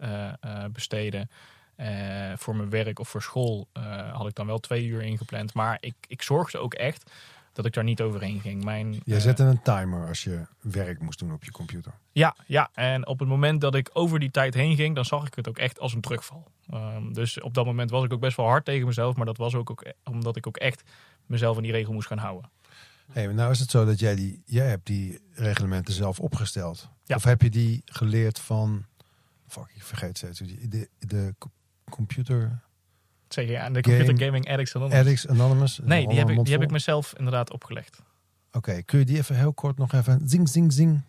besteden. 0.72 1.30
Eh, 1.78 2.32
voor 2.36 2.56
mijn 2.56 2.70
werk 2.70 3.00
of 3.00 3.10
voor 3.10 3.22
school 3.22 3.68
eh, 3.74 4.14
had 4.14 4.28
ik 4.28 4.36
dan 4.36 4.48
wel 4.48 4.60
twee 4.60 4.86
uur 4.86 5.02
ingepland. 5.02 5.54
Maar 5.54 5.78
ik, 5.80 5.96
ik 6.08 6.22
zorgde 6.22 6.58
ook 6.58 6.74
echt 6.74 7.12
dat 7.54 7.66
ik 7.66 7.74
daar 7.74 7.84
niet 7.84 8.02
overheen 8.02 8.42
ging. 8.42 8.64
Mijn, 8.64 9.02
Jij 9.06 9.18
eh, 9.18 9.22
zette 9.22 9.44
een 9.44 9.62
timer 9.62 10.08
als 10.08 10.24
je 10.24 10.46
werk 10.62 11.02
moest 11.02 11.20
doen 11.20 11.34
op 11.34 11.44
je 11.44 11.52
computer. 11.52 11.94
ja, 12.12 12.36
ja, 12.46 12.70
en 12.74 13.08
op 13.08 13.20
het 13.20 13.28
moment 13.28 13.62
dat 13.62 13.76
ik 13.76 13.90
over 13.94 14.20
die 14.20 14.32
tijd 14.32 14.54
heen 14.54 14.76
ging, 14.76 14.96
dan 14.96 15.06
zag 15.06 15.28
ik 15.28 15.34
het 15.34 15.48
ook 15.48 15.58
echt 15.58 15.80
als 15.80 15.94
een 15.94 16.02
terugval. 16.02 16.52
Ehm, 16.70 17.14
dus 17.14 17.42
op 17.42 17.54
dat 17.54 17.66
moment 17.66 17.90
was 17.90 18.04
ik 18.04 18.14
ook 18.14 18.20
best 18.20 18.38
wel 18.38 18.46
hard 18.46 18.66
tegen 18.66 18.88
mezelf. 18.88 19.16
Maar 19.16 19.26
dat 19.26 19.38
was 19.38 19.56
ook, 19.56 19.70
ook 19.70 19.86
omdat 20.04 20.36
ik 20.36 20.48
ook 20.48 20.58
echt 20.58 20.84
mezelf 21.26 21.58
aan 21.58 21.64
die 21.64 21.72
regel 21.72 21.94
moest 21.94 22.08
gaan 22.08 22.18
houden. 22.18 22.50
Hey, 23.12 23.28
nou 23.28 23.52
is 23.52 23.60
het 23.60 23.70
zo 23.72 23.86
dat 23.86 24.00
jij 24.00 24.16
die, 24.16 24.42
jij 24.46 24.68
hebt 24.68 24.86
die 24.86 25.20
reglementen 25.32 25.94
zelf 25.94 26.20
opgesteld. 26.20 26.90
Ja. 27.04 27.16
Of 27.16 27.24
heb 27.24 27.42
je 27.42 27.50
die 27.50 27.82
geleerd 27.86 28.40
van, 28.40 28.86
fuck, 29.48 29.72
ik 29.76 29.84
vergeet 29.84 30.18
steeds 30.18 30.40
de, 30.40 30.90
de 31.00 31.36
computer 31.90 32.60
Zeg 33.28 33.48
je, 33.48 33.60
aan 33.60 33.74
de 33.74 33.82
Computer 33.82 34.14
Game 34.14 34.26
Gaming 34.26 34.50
Addicts 34.50 34.76
Anonymous. 34.76 35.00
addicts 35.00 35.28
anonymous? 35.28 35.80
Nee, 35.84 36.08
die 36.08 36.18
heb, 36.18 36.30
ik, 36.30 36.44
die 36.44 36.54
heb 36.54 36.64
ik 36.64 36.72
mezelf 36.72 37.14
inderdaad 37.18 37.52
opgelegd. 37.52 38.02
Oké, 38.52 38.82
kun 38.82 39.00
je 39.00 39.06
die 39.06 39.18
even 39.18 39.36
heel 39.36 39.54
kort 39.54 39.78
nog 39.78 39.94
even 39.94 40.22
zing, 40.30 40.50
zing, 40.50 40.74
zing? 40.74 41.02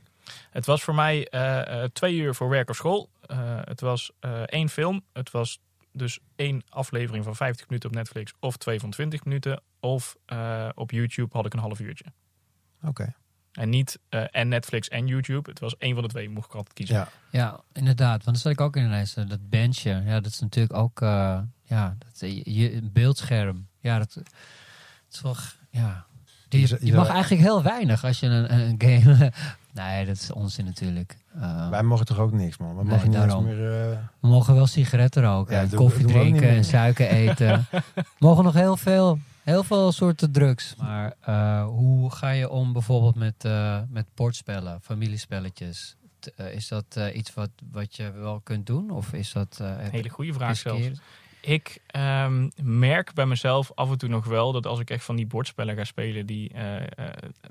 Het 0.51 0.67
was 0.67 0.83
voor 0.83 0.95
mij 0.95 1.29
eh, 1.29 1.83
eh, 1.83 1.91
twee 1.93 2.17
uur 2.17 2.35
voor 2.35 2.49
werk 2.49 2.71
of 2.71 2.77
school. 2.77 3.11
Eh, 3.21 3.61
het 3.65 3.81
was 3.81 4.13
eh, 4.21 4.43
één 4.43 4.69
film. 4.69 5.05
Het 5.13 5.31
was 5.31 5.61
dus 5.93 6.19
één 6.37 6.63
aflevering 6.69 7.25
van 7.25 7.37
50 7.37 7.69
minuten 7.69 7.89
op 7.89 7.95
Netflix 7.95 8.33
of 8.41 8.57
twee 8.57 8.81
van 8.81 8.91
20 8.91 9.25
minuten. 9.25 9.63
Of 9.81 10.17
op 10.75 10.91
YouTube 10.91 11.37
had 11.37 11.47
ik 11.47 11.53
een 11.53 11.59
half 11.59 11.81
uurtje. 11.81 12.05
Oké, 12.83 13.15
En 13.53 13.69
niet 13.69 13.99
eh, 14.09 14.23
en 14.31 14.49
Netflix 14.49 14.89
en 14.89 15.07
YouTube. 15.07 15.51
Het 15.51 15.61
was 15.61 15.77
één 15.77 15.95
van 15.95 16.03
de 16.03 16.09
twee, 16.09 16.31
mocht 16.31 16.49
ik 16.49 16.55
altijd 16.55 16.75
kiezen. 16.75 16.97
ja. 16.97 17.09
Ja, 17.31 17.61
inderdaad. 17.73 18.25
Want 18.25 18.37
dat 18.37 18.39
zat 18.39 18.53
ik 18.53 18.61
ook 18.61 18.77
in 18.77 18.83
de 18.83 18.89
lijst. 18.89 19.17
eh, 19.17 19.29
Dat 19.29 19.49
benchje. 19.51 20.03
Ja, 20.07 20.21
dat 20.21 20.33
is 20.33 20.41
natuurlijk 20.41 20.77
ook 20.77 21.01
eh, 21.01 21.39
ja, 21.63 21.97
dat, 21.99 22.21
je, 22.31 22.55
je- 22.55 22.75
een 22.75 22.91
beeldscherm. 22.93 23.67
Ja, 23.81 23.99
dat, 23.99 24.13
dat 24.15 24.25
is 25.13 25.21
wel... 25.21 25.35
g- 25.35 25.57
Ja. 25.71 26.07
Die, 26.49 26.77
Je 26.87 26.93
mag 26.95 27.09
eigenlijk 27.09 27.43
heel 27.43 27.63
weinig 27.63 28.05
als 28.05 28.21
je 28.21 28.27
een, 28.27 28.55
een 28.55 28.75
game... 28.79 29.33
nee, 29.75 30.07
dat 30.07 30.17
is 30.17 30.33
onzin 30.33 30.65
natuurlijk. 30.65 31.17
Eh, 31.41 31.69
Wij 31.71 31.83
mogen 31.83 32.07
toch 32.07 32.19
ook 32.19 32.33
niks, 32.33 32.57
man? 32.57 32.77
We 32.77 32.83
Nee, 32.83 32.93
mogen 32.93 33.09
niet 33.09 33.17
eens 33.19 33.27
daarom. 33.27 33.45
meer... 33.45 33.91
eh, 33.91 33.99
we 34.21 34.29
mogen 34.29 34.55
wel 34.55 34.67
sigaretten 34.67 35.23
roken, 35.23 35.55
Ja, 35.55 35.61
en 35.63 35.71
koffie 35.75 36.05
niet 36.05 36.15
drinken 36.15 36.49
en 36.49 36.65
suiker 36.65 37.09
eten. 37.23 37.67
we 37.95 38.03
mogen 38.19 38.45
nog 38.45 38.55
heel 38.55 38.77
veel. 38.77 39.19
Heel 39.49 39.65
veel 39.65 39.93
soorten 39.93 40.33
drugs. 40.33 40.75
Maar 40.77 41.15
eh, 41.21 41.65
hoe 41.67 42.11
ga 42.11 42.31
je 42.31 42.49
om 42.49 42.73
bijvoorbeeld 42.73 43.15
met, 43.15 43.45
eh, 43.45 43.81
met 43.89 44.07
bordspellen, 44.15 44.81
familiespelletjes? 44.81 45.97
T- 46.19 46.35
eh, 46.35 46.55
is 46.55 46.69
dat 46.69 47.01
iets 47.15 47.35
wat, 47.35 47.51
wat 47.73 47.97
je 47.97 48.13
wel 48.13 48.41
kunt 48.41 48.67
doen? 48.67 48.91
Of 48.91 49.13
is 49.13 49.33
dat 49.33 49.59
Een 49.61 49.91
hele 49.91 50.09
goede 50.09 50.33
vraag 50.33 50.57
zelfs. 50.57 50.89
Ik 51.41 51.79
ehm, 51.87 52.49
merk 52.63 53.15
bij 53.15 53.27
mezelf 53.27 53.73
af 53.75 53.91
en 53.91 53.99
toe 53.99 54.09
nog 54.09 54.25
wel 54.25 54.53
dat 54.53 54.67
als 54.67 54.81
ik 54.81 54.91
echt 54.91 55.05
van 55.05 55.17
die 55.17 55.27
bordspellen 55.27 55.77
ga 55.77 55.85
spelen, 55.85 56.27
die, 56.27 56.53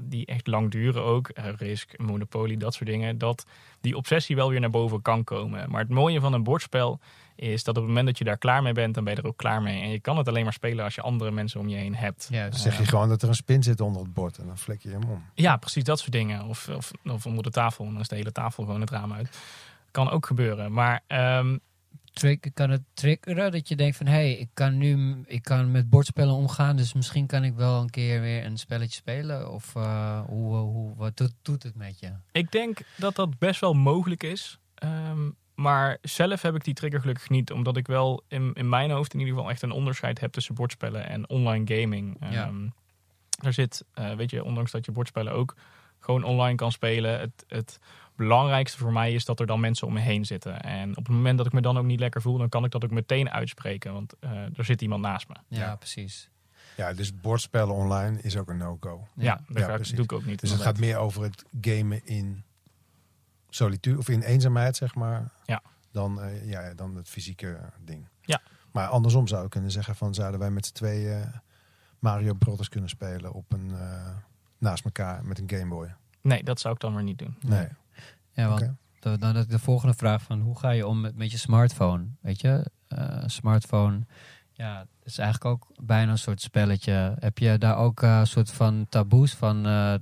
die 0.01 0.25
echt 0.25 0.47
lang 0.47 0.71
duren 0.71 1.03
ook, 1.03 1.31
Risk, 1.57 1.97
Monopoly, 1.97 2.57
dat 2.57 2.73
soort 2.73 2.89
dingen, 2.89 3.17
dat 3.17 3.45
die 3.81 3.97
obsessie 3.97 4.35
wel 4.35 4.49
weer 4.49 4.59
naar 4.59 4.69
boven 4.69 5.01
kan 5.01 5.23
komen. 5.23 5.69
Maar 5.69 5.81
het 5.81 5.89
mooie 5.89 6.19
van 6.19 6.33
een 6.33 6.43
bordspel 6.43 6.99
is 7.37 7.63
dat 7.63 7.75
op 7.75 7.81
het 7.81 7.89
moment 7.89 8.07
dat 8.07 8.17
je 8.17 8.23
daar 8.23 8.37
klaar 8.37 8.61
mee 8.61 8.73
bent, 8.73 8.93
dan 8.93 9.03
ben 9.03 9.15
je 9.15 9.21
er 9.21 9.27
ook 9.27 9.37
klaar 9.37 9.61
mee. 9.61 9.81
En 9.81 9.89
je 9.89 9.99
kan 9.99 10.17
het 10.17 10.27
alleen 10.27 10.43
maar 10.43 10.53
spelen 10.53 10.83
als 10.83 10.95
je 10.95 11.01
andere 11.01 11.31
mensen 11.31 11.59
om 11.59 11.67
je 11.67 11.75
heen 11.75 11.95
hebt. 11.95 12.27
Juist. 12.31 12.59
zeg 12.59 12.77
je 12.77 12.85
gewoon 12.85 13.09
dat 13.09 13.21
er 13.21 13.29
een 13.29 13.35
spin 13.35 13.63
zit 13.63 13.81
onder 13.81 14.01
het 14.01 14.13
bord 14.13 14.37
en 14.37 14.45
dan 14.45 14.57
flik 14.57 14.81
je 14.81 14.89
hem 14.89 15.03
om. 15.03 15.25
Ja, 15.33 15.57
precies 15.57 15.83
dat 15.83 15.99
soort 15.99 16.11
dingen. 16.11 16.45
Of, 16.45 16.69
of, 16.69 16.91
of 17.03 17.25
onder 17.25 17.43
de 17.43 17.49
tafel, 17.49 17.85
en 17.85 17.91
dan 17.91 18.01
is 18.01 18.07
de 18.07 18.15
hele 18.15 18.31
tafel 18.31 18.63
gewoon 18.63 18.81
het 18.81 18.89
raam 18.89 19.13
uit. 19.13 19.37
Kan 19.91 20.09
ook 20.09 20.25
gebeuren. 20.25 20.71
Maar 20.71 21.03
ehm, 21.07 21.57
Trick, 22.17 22.49
kan 22.53 22.69
het 22.69 22.81
triggeren 22.93 23.51
dat 23.51 23.67
je 23.67 23.75
denkt 23.75 23.97
van... 23.97 24.05
hé, 24.05 24.13
hey, 24.13 24.33
ik 24.33 24.49
kan 24.53 24.77
nu 24.77 25.23
ik 25.25 25.43
kan 25.43 25.71
met 25.71 25.89
bordspellen 25.89 26.33
omgaan... 26.33 26.75
dus 26.75 26.93
misschien 26.93 27.27
kan 27.27 27.43
ik 27.43 27.53
wel 27.55 27.81
een 27.81 27.89
keer 27.89 28.21
weer 28.21 28.45
een 28.45 28.57
spelletje 28.57 28.95
spelen? 28.95 29.51
Of 29.51 29.75
eh, 29.75 30.21
hoe, 30.25 30.55
hoe, 30.55 30.95
wat 30.95 31.17
doet, 31.17 31.33
doet 31.41 31.63
het 31.63 31.75
met 31.75 31.99
je? 31.99 32.11
Ik 32.31 32.51
denk 32.51 32.79
dat 32.95 33.15
dat 33.15 33.37
best 33.37 33.61
wel 33.61 33.73
mogelijk 33.73 34.23
is. 34.23 34.59
Ehm, 34.73 35.29
maar 35.57 35.97
zelf 36.01 36.41
heb 36.41 36.55
ik 36.55 36.63
die 36.63 36.73
trigger 36.73 36.99
gelukkig 36.99 37.29
niet. 37.29 37.51
Omdat 37.51 37.77
ik 37.77 37.87
wel 37.87 38.23
in, 38.27 38.53
in 38.53 38.69
mijn 38.69 38.91
hoofd 38.91 39.13
in 39.13 39.19
ieder 39.19 39.33
geval 39.35 39.49
echt 39.49 39.61
een 39.61 39.71
onderscheid 39.71 40.19
heb 40.19 40.31
tussen 40.31 40.55
bordspellen 40.55 41.09
en 41.09 41.29
online 41.29 41.75
gaming. 41.79 42.17
Ja. 42.29 42.45
Ehm, 42.45 42.67
er 43.43 43.53
zit, 43.53 43.85
eh, 43.93 44.13
weet 44.13 44.29
je, 44.29 44.43
ondanks 44.43 44.71
dat 44.71 44.85
je 44.85 44.91
bordspellen 44.91 45.33
ook 45.33 45.55
gewoon 45.99 46.23
online 46.23 46.55
kan 46.55 46.71
spelen. 46.71 47.19
Het, 47.19 47.45
het 47.47 47.79
belangrijkste 48.15 48.77
voor 48.77 48.93
mij 48.93 49.13
is 49.13 49.25
dat 49.25 49.39
er 49.39 49.45
dan 49.45 49.59
mensen 49.59 49.87
om 49.87 49.93
me 49.93 49.99
heen 49.99 50.25
zitten. 50.25 50.61
En 50.61 50.89
op 50.89 51.05
het 51.05 51.15
moment 51.15 51.37
dat 51.37 51.45
ik 51.47 51.53
me 51.53 51.61
dan 51.61 51.77
ook 51.77 51.85
niet 51.85 51.99
lekker 51.99 52.21
voel, 52.21 52.37
dan 52.37 52.49
kan 52.49 52.65
ik 52.65 52.71
dat 52.71 52.83
ook 52.83 52.91
meteen 52.91 53.29
uitspreken. 53.31 53.93
Want 53.93 54.13
eh, 54.19 54.31
er 54.57 54.65
zit 54.65 54.81
iemand 54.81 55.01
naast 55.01 55.27
me. 55.27 55.35
Ja, 55.47 55.57
Ja. 55.59 55.75
precies. 55.75 56.29
Ja, 56.77 56.93
dus 56.93 57.19
bordspellen 57.19 57.73
online 57.75 58.21
is 58.21 58.37
ook 58.37 58.49
een 58.49 58.57
no-go. 58.57 59.07
Ja, 59.15 59.35
dat 59.47 59.57
Ja, 59.57 59.63
ga 59.63 59.69
ik- 59.69 59.75
precies. 59.75 59.95
doe 59.95 60.03
ik 60.03 60.11
ook 60.11 60.25
niet. 60.25 60.39
Dus 60.39 60.49
het 60.51 60.61
gaat 60.61 60.79
meer 60.79 60.97
over 60.97 61.23
het 61.23 61.43
gamen 61.61 62.05
in 62.05 62.43
solitude 63.49 63.97
of 63.97 64.09
in 64.09 64.21
eenzaamheid, 64.21 64.75
zeg 64.75 64.95
maar. 64.95 65.31
Ja. 65.45 65.61
Dan, 65.91 66.21
eh, 66.21 66.49
ja, 66.49 66.73
dan 66.73 66.95
het 66.95 67.09
fysieke 67.09 67.59
ding. 67.85 68.07
Ja. 68.21 68.41
Maar 68.71 68.87
andersom 68.87 69.27
zou 69.27 69.43
ik 69.43 69.49
kunnen 69.49 69.71
zeggen 69.71 69.95
van 69.95 70.13
zouden 70.13 70.39
wij 70.39 70.51
met 70.51 70.65
z'n 70.65 70.73
tweeën 70.73 71.21
eh, 71.21 71.27
Mario 71.99 72.33
Brothers 72.33 72.69
kunnen 72.69 72.89
spelen 72.89 73.33
op 73.33 73.51
een 73.53 73.71
eh, 73.79 74.07
naast 74.57 74.85
elkaar 74.85 75.25
met 75.25 75.39
een 75.39 75.49
Game 75.49 75.67
Boy. 75.67 75.95
Nee, 76.21 76.43
dat 76.43 76.59
zou 76.59 76.73
ik 76.73 76.79
dan 76.79 76.93
weer 76.93 77.03
niet 77.03 77.19
doen. 77.19 77.35
Nee. 77.41 77.67
Ja, 78.33 78.47
want 78.49 78.71
dan 79.19 79.33
de, 79.33 79.45
de 79.45 79.59
volgende 79.59 79.93
vraag 79.93 80.21
van... 80.21 80.39
hoe 80.39 80.59
ga 80.59 80.69
je 80.69 80.87
om 80.87 81.01
met, 81.01 81.15
met 81.15 81.31
je 81.31 81.37
smartphone? 81.37 82.05
Weet 82.21 82.41
je, 82.41 82.65
Eh, 82.87 83.23
smartphone... 83.25 83.99
Ja, 84.51 84.79
het 84.79 85.07
is 85.07 85.17
eigenlijk 85.17 85.51
ook 85.53 85.67
bijna 85.85 86.11
een 86.11 86.17
soort 86.17 86.41
spelletje. 86.41 87.15
Heb 87.19 87.37
je 87.37 87.57
daar 87.57 87.77
ook 87.77 88.01
eh, 88.03 88.17
een 88.19 88.27
soort 88.27 88.51
van 88.51 88.85
taboes 88.89 89.33
van... 89.33 89.65
eh, 89.65 89.93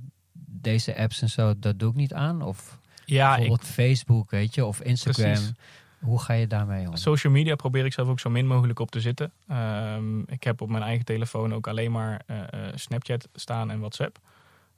deze 0.48 0.96
apps 0.96 1.22
en 1.22 1.30
zo, 1.30 1.58
dat 1.58 1.78
doe 1.78 1.90
ik 1.90 1.96
niet 1.96 2.14
aan? 2.14 2.42
Of 2.42 2.78
Ja, 3.06 3.30
ik, 3.30 3.36
bijvoorbeeld 3.36 3.68
Facebook, 3.68 4.30
weet 4.30 4.54
je, 4.54 4.64
of 4.64 4.80
Instagram. 4.80 5.32
Precies. 5.32 5.52
Hoe 5.98 6.20
ga 6.20 6.32
je 6.32 6.46
daarmee 6.46 6.88
om? 6.88 6.96
Social 6.96 7.32
media 7.32 7.54
probeer 7.54 7.84
ik 7.84 7.92
zelf 7.92 8.08
ook 8.08 8.20
zo 8.20 8.30
min 8.30 8.46
mogelijk 8.46 8.78
op 8.78 8.90
te 8.90 9.00
zitten. 9.00 9.32
Ehm, 9.48 10.20
ik 10.20 10.44
heb 10.44 10.60
op 10.60 10.68
mijn 10.68 10.82
eigen 10.82 11.04
telefoon 11.04 11.54
ook 11.54 11.66
alleen 11.66 11.92
maar 11.92 12.22
eh, 12.26 12.38
eh, 12.42 12.72
Snapchat 12.74 13.28
staan 13.34 13.70
en 13.70 13.78
WhatsApp. 13.78 14.18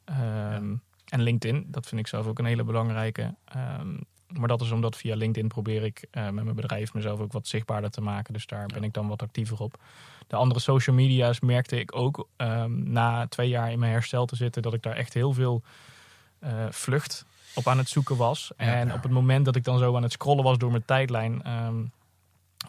Ehm, 0.05 0.75
En 1.09 1.23
LinkedIn, 1.23 1.67
dat 1.69 1.87
vind 1.87 2.01
ik 2.01 2.07
zelf 2.07 2.27
ook 2.27 2.39
een 2.39 2.45
hele 2.45 2.65
belangrijke. 2.65 3.35
Ehm, 3.45 3.97
maar 4.29 4.49
dat 4.49 4.61
is 4.61 4.71
omdat 4.71 4.97
via 4.97 5.17
LinkedIn 5.17 5.49
probeer 5.49 5.83
ik 5.83 6.07
eh, 6.11 6.25
met 6.25 6.45
mijn 6.45 6.57
bedrijf 6.57 6.95
mezelf 6.95 7.21
ook 7.21 7.33
wat 7.33 7.47
zichtbaarder 7.47 7.91
te 7.91 8.01
maken. 8.01 8.33
Dus 8.33 8.47
daar 8.47 8.67
ben 8.67 8.85
ik 8.85 8.93
dan 8.93 9.09
wat 9.09 9.23
actiever 9.23 9.61
op. 9.61 9.81
De 10.27 10.37
andere 10.37 10.61
social 10.61 10.97
media's 10.97 11.41
merkte 11.41 11.81
ik 11.81 11.97
ook 11.97 12.29
na 12.67 13.27
twee 13.27 13.49
jaar 13.49 13.73
in 13.73 13.79
mijn 13.79 13.93
herstel 13.93 14.27
te 14.27 14.37
zitten, 14.37 14.63
dat 14.63 14.75
ik 14.75 14.83
daar 14.83 14.97
echt 14.97 15.15
heel 15.15 15.33
veel 15.33 15.63
vlucht 16.71 17.27
op 17.59 17.69
aan 17.69 17.79
het 17.79 17.89
zoeken 17.89 18.17
was. 18.17 18.53
Ja. 18.57 18.65
en 18.65 18.93
op 18.93 19.03
het 19.03 19.13
moment 19.13 19.45
dat 19.45 19.57
ik 19.57 19.65
dan 19.65 19.79
zo 19.79 19.97
aan 19.97 20.03
het 20.03 20.13
scrollen 20.13 20.45
was 20.45 20.59
door 20.59 20.71
mijn 20.71 20.85
tijdlijn, 20.85 21.43
ehm, 21.43 21.75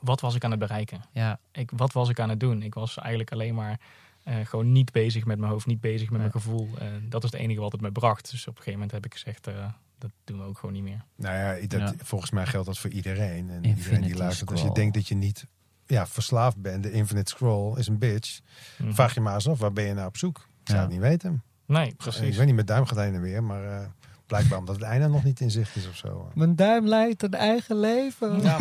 wat 0.01 0.21
was 0.21 0.35
ik 0.35 0.43
aan 0.43 0.51
het 0.51 0.59
bereiken? 0.59 1.01
Ja, 1.11 1.39
Ik, 1.51 1.71
wat 1.75 1.93
was 1.93 2.09
ik 2.09 2.19
aan 2.19 2.29
het 2.29 2.39
doen? 2.39 2.61
Ik 2.61 2.73
was 2.73 2.97
eigenlijk 2.97 3.31
alleen 3.31 3.55
maar 3.55 3.79
eh, 4.23 4.35
gewoon 4.43 4.71
niet 4.71 4.91
bezig 4.91 5.25
met 5.25 5.39
mijn 5.39 5.51
hoofd, 5.51 5.65
niet 5.65 5.81
bezig 5.81 6.01
met 6.09 6.11
Ja. 6.11 6.17
mijn 6.17 6.31
gevoel. 6.31 6.69
Eh, 6.79 6.87
dat 7.09 7.23
is 7.23 7.31
het 7.31 7.39
enige 7.41 7.59
wat 7.59 7.71
het 7.71 7.81
me 7.81 7.91
bracht. 7.91 8.31
Dus 8.31 8.41
op 8.41 8.47
een 8.47 8.63
gegeven 8.63 8.73
moment 8.73 8.91
heb 8.91 9.05
ik 9.05 9.13
gezegd, 9.13 9.47
eh, 9.47 9.53
dat 9.97 10.11
doen 10.23 10.37
we 10.37 10.43
ook 10.43 10.57
gewoon 10.57 10.75
niet 10.75 10.83
meer. 10.83 11.03
Nou 11.15 11.35
ja, 11.35 11.67
dat, 11.67 11.79
Ja. 11.79 11.93
volgens 12.03 12.31
mij 12.31 12.45
geldt 12.45 12.67
dat 12.67 12.77
voor 12.77 12.89
iedereen. 12.89 13.49
En 13.49 13.55
iedereen 13.55 13.63
Infinity 13.63 14.07
die 14.07 14.15
luistert. 14.17 14.51
Als 14.51 14.61
je 14.61 14.71
denkt 14.71 14.93
dat 14.93 15.07
je 15.07 15.15
niet 15.15 15.45
ja, 15.85 16.07
verslaafd 16.07 16.57
bent, 16.61 16.83
de 16.83 16.91
infinite 16.91 17.29
scroll 17.31 17.77
is 17.77 17.87
een 17.87 17.97
bitch. 17.97 18.39
Mhm. 18.77 18.93
Vraag 18.93 19.13
je 19.13 19.19
maar 19.21 19.33
eens 19.33 19.47
af, 19.49 19.59
waar 19.59 19.73
ben 19.73 19.83
je 19.83 19.93
nou 19.93 20.07
op 20.07 20.17
zoek? 20.17 20.37
Ik 20.61 20.69
zou 20.69 20.79
het 20.79 20.89
niet 20.89 20.99
weten. 20.99 21.43
Nee, 21.65 21.87
Ik 21.87 21.97
precies. 21.97 22.37
weet 22.37 22.45
niet, 22.45 22.55
met 22.55 22.67
duim 22.67 22.85
gaat 22.85 22.97
heen 22.97 23.13
en 23.13 23.21
weer, 23.21 23.43
maar 23.43 23.63
eh, 23.81 23.87
blijkbaar 24.29 24.57
omdat 24.57 24.75
het 24.75 24.83
einde 24.83 25.07
nog 25.07 25.23
niet 25.23 25.39
in 25.39 25.51
zicht 25.51 25.75
is 25.75 25.87
of 25.87 25.95
zo. 25.95 26.31
mijn 26.33 26.55
duim 26.55 26.87
leidt 26.87 27.23
een 27.23 27.33
eigen 27.33 27.79
leven. 27.79 28.41
Ja. 28.41 28.57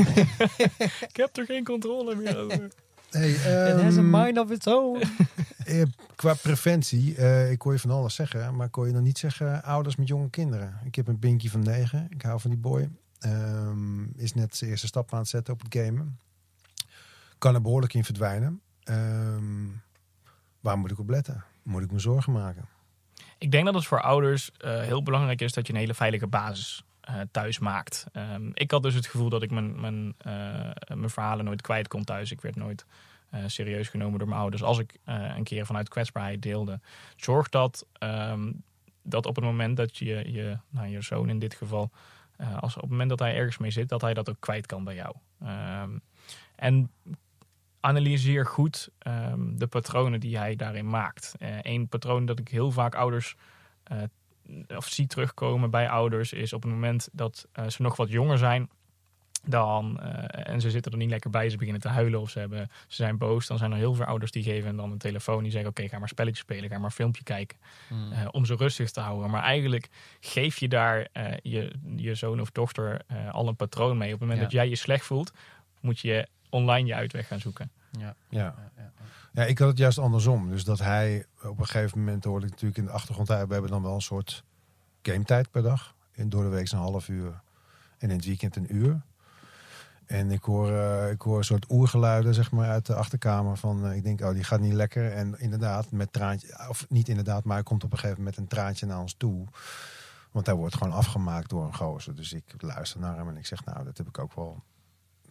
ik 1.08 1.16
heb 1.16 1.36
er 1.36 1.44
geen 1.44 1.64
controle 1.64 2.14
meer 2.14 2.38
over. 2.38 2.68
Hey, 3.10 3.30
It 3.30 3.82
has 3.82 3.96
a 3.96 3.98
ehm, 3.98 4.10
mind 4.10 4.38
of 4.38 4.50
its 4.50 4.66
own. 4.66 5.02
eh, 5.64 5.82
qua 6.16 6.34
preventie, 6.34 7.16
eh, 7.16 7.50
ik 7.50 7.62
hoor 7.62 7.72
je 7.72 7.78
van 7.78 7.90
alles 7.90 8.14
zeggen, 8.14 8.56
maar 8.56 8.68
kon 8.68 8.86
je 8.86 8.92
nog 8.92 9.02
niet 9.02 9.18
zeggen 9.18 9.62
ouders 9.62 9.96
met 9.96 10.08
jonge 10.08 10.30
kinderen. 10.30 10.80
Ik 10.84 10.94
heb 10.94 11.08
een 11.08 11.18
Pinky 11.18 11.48
van 11.48 11.62
negen, 11.62 12.06
ik 12.10 12.22
hou 12.22 12.40
van 12.40 12.50
die 12.50 12.58
boy. 12.58 12.90
Ehm, 13.18 14.04
is 14.16 14.34
net 14.34 14.56
zijn 14.56 14.70
eerste 14.70 14.86
stap 14.86 15.12
aan 15.12 15.18
het 15.18 15.28
zetten 15.28 15.54
op 15.54 15.62
het 15.62 15.74
gamen. 15.74 16.18
Kan 17.38 17.54
er 17.54 17.62
behoorlijk 17.62 17.94
in 17.94 18.04
verdwijnen. 18.04 18.60
Ehm, 18.82 19.66
waar 20.60 20.78
moet 20.78 20.90
ik 20.90 20.98
op 20.98 21.08
letten? 21.08 21.44
Moet 21.62 21.82
ik 21.82 21.92
me 21.92 21.98
zorgen 21.98 22.32
maken? 22.32 22.64
Ik 23.38 23.50
denk 23.50 23.64
dat 23.64 23.74
het 23.74 23.86
voor 23.86 24.00
ouders 24.00 24.50
eh, 24.56 24.80
heel 24.80 25.02
belangrijk 25.02 25.40
is 25.40 25.52
dat 25.52 25.66
je 25.66 25.72
een 25.72 25.78
hele 25.78 25.94
veilige 25.94 26.26
basis 26.26 26.82
eh, 27.00 27.14
thuis 27.30 27.58
maakt. 27.58 28.06
Ehm, 28.12 28.50
ik 28.54 28.70
had 28.70 28.82
dus 28.82 28.94
het 28.94 29.06
gevoel 29.06 29.28
dat 29.28 29.42
ik 29.42 29.50
mijn, 29.50 29.80
mijn, 29.80 30.14
eh, 30.18 30.94
mijn 30.94 31.10
verhalen 31.10 31.44
nooit 31.44 31.62
kwijt 31.62 31.88
kon 31.88 32.04
thuis. 32.04 32.30
Ik 32.30 32.40
werd 32.40 32.56
nooit 32.56 32.86
serieus 33.46 33.88
genomen 33.88 34.18
door 34.18 34.28
mijn 34.28 34.40
ouders. 34.40 34.62
Als 34.62 34.78
ik 34.78 34.98
een 35.04 35.44
keer 35.44 35.66
vanuit 35.66 35.88
kwetsbaarheid 35.88 36.42
deelde. 36.42 36.80
Zorg 37.16 37.48
dat, 37.48 37.86
ehm, 37.92 38.52
dat 39.02 39.26
op 39.26 39.36
het 39.36 39.44
moment 39.44 39.76
dat 39.76 39.96
je 39.96 40.32
je, 40.32 40.58
nou, 40.68 40.88
je 40.88 41.02
zoon 41.02 41.28
in 41.28 41.38
dit 41.38 41.54
geval, 41.54 41.90
als 42.60 42.74
op 42.74 42.80
het 42.80 42.90
moment 42.90 43.08
dat 43.08 43.18
hij 43.18 43.34
ergens 43.34 43.58
mee 43.58 43.70
zit, 43.70 43.88
dat 43.88 44.00
hij 44.00 44.14
dat 44.14 44.28
ook 44.28 44.40
kwijt 44.40 44.66
kan 44.66 44.84
bij 44.84 44.94
jou. 44.94 45.14
Ehm, 45.40 45.98
en 46.56 46.90
analyseer 47.80 48.46
goed 48.46 48.88
ehm, 48.98 49.56
de 49.56 49.66
patronen 49.66 50.20
die 50.20 50.38
hij 50.38 50.56
daarin 50.56 50.90
maakt. 50.90 51.34
Eén 51.62 51.88
patroon 51.88 52.26
dat 52.26 52.38
ik 52.38 52.48
heel 52.48 52.70
vaak 52.70 52.94
ouders 52.94 53.34
eh, 53.84 54.02
of 54.76 54.86
zie 54.86 55.06
terugkomen 55.06 55.70
bij 55.70 55.88
ouders 55.88 56.32
is 56.32 56.52
op 56.52 56.62
het 56.62 56.72
moment 56.72 57.08
dat 57.12 57.46
eh, 57.52 57.66
ze 57.68 57.82
nog 57.82 57.96
wat 57.96 58.10
jonger 58.10 58.38
zijn. 58.38 58.70
Dan, 59.44 60.00
eh, 60.00 60.52
en 60.52 60.60
ze 60.60 60.70
zitten 60.70 60.92
er 60.92 60.98
niet 60.98 61.10
lekker 61.10 61.30
bij, 61.30 61.50
ze 61.50 61.56
beginnen 61.56 61.82
te 61.82 61.88
huilen 61.88 62.20
of 62.20 62.30
ze, 62.30 62.38
hebben, 62.38 62.68
ze 62.86 62.96
zijn 62.96 63.18
boos. 63.18 63.46
Dan 63.46 63.58
zijn 63.58 63.70
er 63.72 63.76
heel 63.76 63.94
veel 63.94 64.04
ouders 64.04 64.30
die 64.30 64.42
geven 64.42 64.76
dan 64.76 64.92
een 64.92 64.98
telefoon. 64.98 65.42
Die 65.42 65.52
zeggen: 65.52 65.70
Oké, 65.70 65.88
ga 65.88 65.98
maar 65.98 66.08
spelletjes 66.08 66.40
spelen, 66.44 66.68
ga 66.68 66.76
maar 66.76 66.84
een 66.84 66.90
filmpje 66.90 67.22
kijken. 67.22 67.58
Hmm. 67.88 68.12
eh, 68.12 68.28
om 68.30 68.44
ze 68.44 68.54
rustig 68.54 68.90
te 68.90 69.00
houden. 69.00 69.30
Maar 69.30 69.42
eigenlijk 69.42 69.88
geef 70.20 70.58
je 70.58 70.68
daar 70.68 71.08
eh, 71.12 71.32
je, 71.42 71.72
je 71.96 72.14
zoon 72.14 72.40
of 72.40 72.50
dochter 72.50 73.00
eh, 73.06 73.30
al 73.34 73.48
een 73.48 73.56
patroon 73.56 73.96
mee. 73.96 74.12
Op 74.14 74.20
het 74.20 74.28
moment 74.28 74.38
Ja. 74.38 74.44
dat 74.44 74.52
jij 74.52 74.68
je 74.68 74.76
slecht 74.76 75.04
voelt, 75.04 75.32
moet 75.80 76.00
je 76.00 76.26
online 76.50 76.86
je 76.86 76.94
uitweg 76.94 77.26
gaan 77.26 77.40
zoeken. 77.40 77.70
ja. 77.90 78.14
Ja. 78.28 78.54
Ja, 79.32 79.44
ik 79.44 79.58
had 79.58 79.68
het 79.68 79.78
juist 79.78 79.98
andersom. 79.98 80.48
Dus 80.48 80.64
dat 80.64 80.78
hij 80.78 81.26
op 81.42 81.58
een 81.58 81.66
gegeven 81.66 81.98
moment 81.98 82.24
hoorde 82.24 82.46
ik 82.46 82.50
natuurlijk 82.50 82.78
in 82.78 82.84
de 82.84 82.90
achtergrond. 82.90 83.28
We 83.28 83.34
hebben 83.34 83.66
dan 83.66 83.82
wel 83.82 83.94
een 83.94 84.00
soort 84.00 84.44
game 85.02 85.24
tijd 85.24 85.50
per 85.50 85.62
dag. 85.62 85.94
In, 86.12 86.28
door 86.28 86.42
de 86.42 86.48
week 86.48 86.70
een 86.70 86.78
half 86.78 87.08
uur. 87.08 87.40
En 87.98 88.10
in 88.10 88.16
het 88.16 88.24
weekend 88.24 88.56
een 88.56 88.76
uur. 88.76 89.00
En 90.06 90.30
ik 90.30 90.42
hoor, 90.42 90.72
eh, 90.72 91.10
ik 91.10 91.22
hoor 91.22 91.38
een 91.38 91.44
soort 91.44 91.70
oergeluiden 91.70 92.34
zeg 92.34 92.50
maar, 92.50 92.68
uit 92.68 92.86
de 92.86 92.94
achterkamer. 92.94 93.56
Van, 93.56 93.86
eh, 93.86 93.96
ik 93.96 94.02
denk, 94.02 94.20
oh, 94.20 94.32
die 94.32 94.44
gaat 94.44 94.60
niet 94.60 94.72
lekker. 94.72 95.12
En 95.12 95.40
inderdaad, 95.40 95.90
met 95.90 96.12
traantje. 96.12 96.68
Of 96.68 96.86
niet 96.88 97.08
inderdaad, 97.08 97.44
maar 97.44 97.54
hij 97.54 97.64
komt 97.64 97.84
op 97.84 97.92
een 97.92 97.98
gegeven 97.98 98.18
moment 98.18 98.36
met 98.36 98.44
een 98.44 98.56
traantje 98.58 98.86
naar 98.86 99.00
ons 99.00 99.14
toe. 99.14 99.46
Want 100.30 100.46
hij 100.46 100.54
wordt 100.54 100.76
gewoon 100.76 100.92
afgemaakt 100.92 101.50
door 101.50 101.64
een 101.64 101.74
gozer. 101.74 102.16
Dus 102.16 102.32
ik 102.32 102.44
luister 102.58 103.00
naar 103.00 103.16
hem 103.16 103.28
en 103.28 103.36
ik 103.36 103.46
zeg, 103.46 103.64
nou, 103.64 103.84
dat 103.84 103.96
heb 103.96 104.08
ik 104.08 104.18
ook 104.18 104.34
wel 104.34 104.62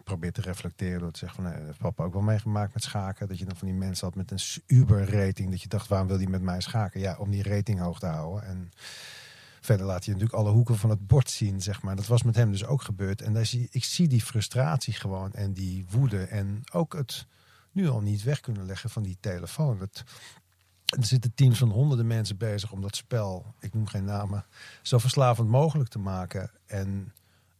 probeer 0.07 0.31
te 0.31 0.41
reflecteren 0.41 0.99
door 0.99 1.11
te 1.11 1.19
zeggen 1.19 1.43
van 1.43 1.51
nee, 1.51 1.63
heeft 1.63 1.77
papa 1.77 2.03
ook 2.03 2.13
wel 2.13 2.21
meegemaakt 2.21 2.73
met 2.73 2.83
schaken. 2.83 3.27
Dat 3.27 3.39
je 3.39 3.45
dan 3.45 3.55
van 3.55 3.67
die 3.67 3.77
mensen 3.77 4.05
had 4.05 4.15
met 4.15 4.31
een 4.31 4.63
Uber 4.65 5.09
rating. 5.11 5.49
Dat 5.49 5.61
je 5.61 5.67
dacht, 5.67 5.87
waarom 5.87 6.07
wil 6.07 6.17
die 6.17 6.29
met 6.29 6.41
mij 6.41 6.61
schaken? 6.61 6.99
Ja, 6.99 7.15
om 7.17 7.31
die 7.31 7.43
rating 7.43 7.79
hoog 7.79 7.99
te 7.99 8.05
houden. 8.05 8.43
En 8.43 8.71
verder 9.61 9.85
laat 9.85 10.05
je 10.05 10.11
natuurlijk 10.11 10.39
alle 10.39 10.51
hoeken 10.51 10.77
van 10.77 10.89
het 10.89 11.07
bord 11.07 11.29
zien, 11.29 11.61
zeg 11.61 11.81
maar. 11.81 11.95
Dat 11.95 12.07
was 12.07 12.23
met 12.23 12.35
hem 12.35 12.51
dus 12.51 12.65
ook 12.65 12.81
gebeurd. 12.81 13.21
En 13.21 13.33
daar 13.33 13.45
zie, 13.45 13.67
ik 13.71 13.83
zie 13.83 14.07
die 14.07 14.21
frustratie 14.21 14.93
gewoon 14.93 15.33
en 15.33 15.53
die 15.53 15.85
woede. 15.89 16.23
En 16.23 16.63
ook 16.71 16.93
het 16.93 17.25
nu 17.71 17.89
al 17.89 18.01
niet 18.01 18.23
weg 18.23 18.39
kunnen 18.39 18.65
leggen 18.65 18.89
van 18.89 19.03
die 19.03 19.17
telefoon. 19.19 19.77
Dat, 19.77 20.03
Er 20.85 21.05
zitten 21.05 21.33
teams 21.35 21.57
van 21.57 21.69
honderden 21.69 22.07
mensen 22.07 22.37
bezig 22.37 22.71
om 22.71 22.81
dat 22.81 22.95
spel, 22.95 23.53
ik 23.59 23.73
noem 23.73 23.87
geen 23.87 24.05
namen, 24.05 24.45
zo 24.81 24.97
verslavend 24.97 25.49
mogelijk 25.49 25.89
te 25.89 25.99
maken. 25.99 26.51
En 26.65 27.13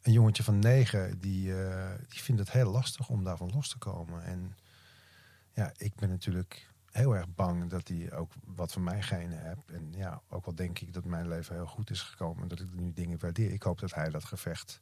een 0.07 0.13
jongetje 0.13 0.43
van 0.43 0.59
negen, 0.59 1.19
die, 1.19 1.63
eh, 1.63 1.91
die 2.09 2.21
vindt 2.21 2.41
het 2.41 2.51
heel 2.51 2.71
lastig 2.71 3.09
om 3.09 3.23
daarvan 3.23 3.51
los 3.53 3.69
te 3.69 3.77
komen. 3.77 4.23
En 4.23 4.55
ja, 5.53 5.71
ik 5.77 5.95
ben 5.95 6.09
natuurlijk 6.09 6.69
heel 6.91 7.15
erg 7.15 7.25
bang 7.35 7.69
dat 7.69 7.87
hij 7.87 8.13
ook 8.13 8.31
wat 8.45 8.71
van 8.71 8.83
mij 8.83 9.01
genen 9.01 9.41
hebt. 9.41 9.71
En 9.71 9.93
ja, 9.95 10.21
ook 10.29 10.45
al 10.45 10.55
denk 10.55 10.79
ik 10.79 10.93
dat 10.93 11.05
mijn 11.05 11.27
leven 11.27 11.55
heel 11.55 11.65
goed 11.65 11.89
is 11.89 12.01
gekomen 12.01 12.41
en 12.41 12.47
dat 12.47 12.59
ik 12.59 12.73
nu 12.73 12.93
dingen 12.93 13.19
waardeer. 13.19 13.51
Ik 13.51 13.63
hoop 13.63 13.79
dat 13.79 13.93
hij 13.93 14.09
dat 14.09 14.25
gevecht, 14.25 14.81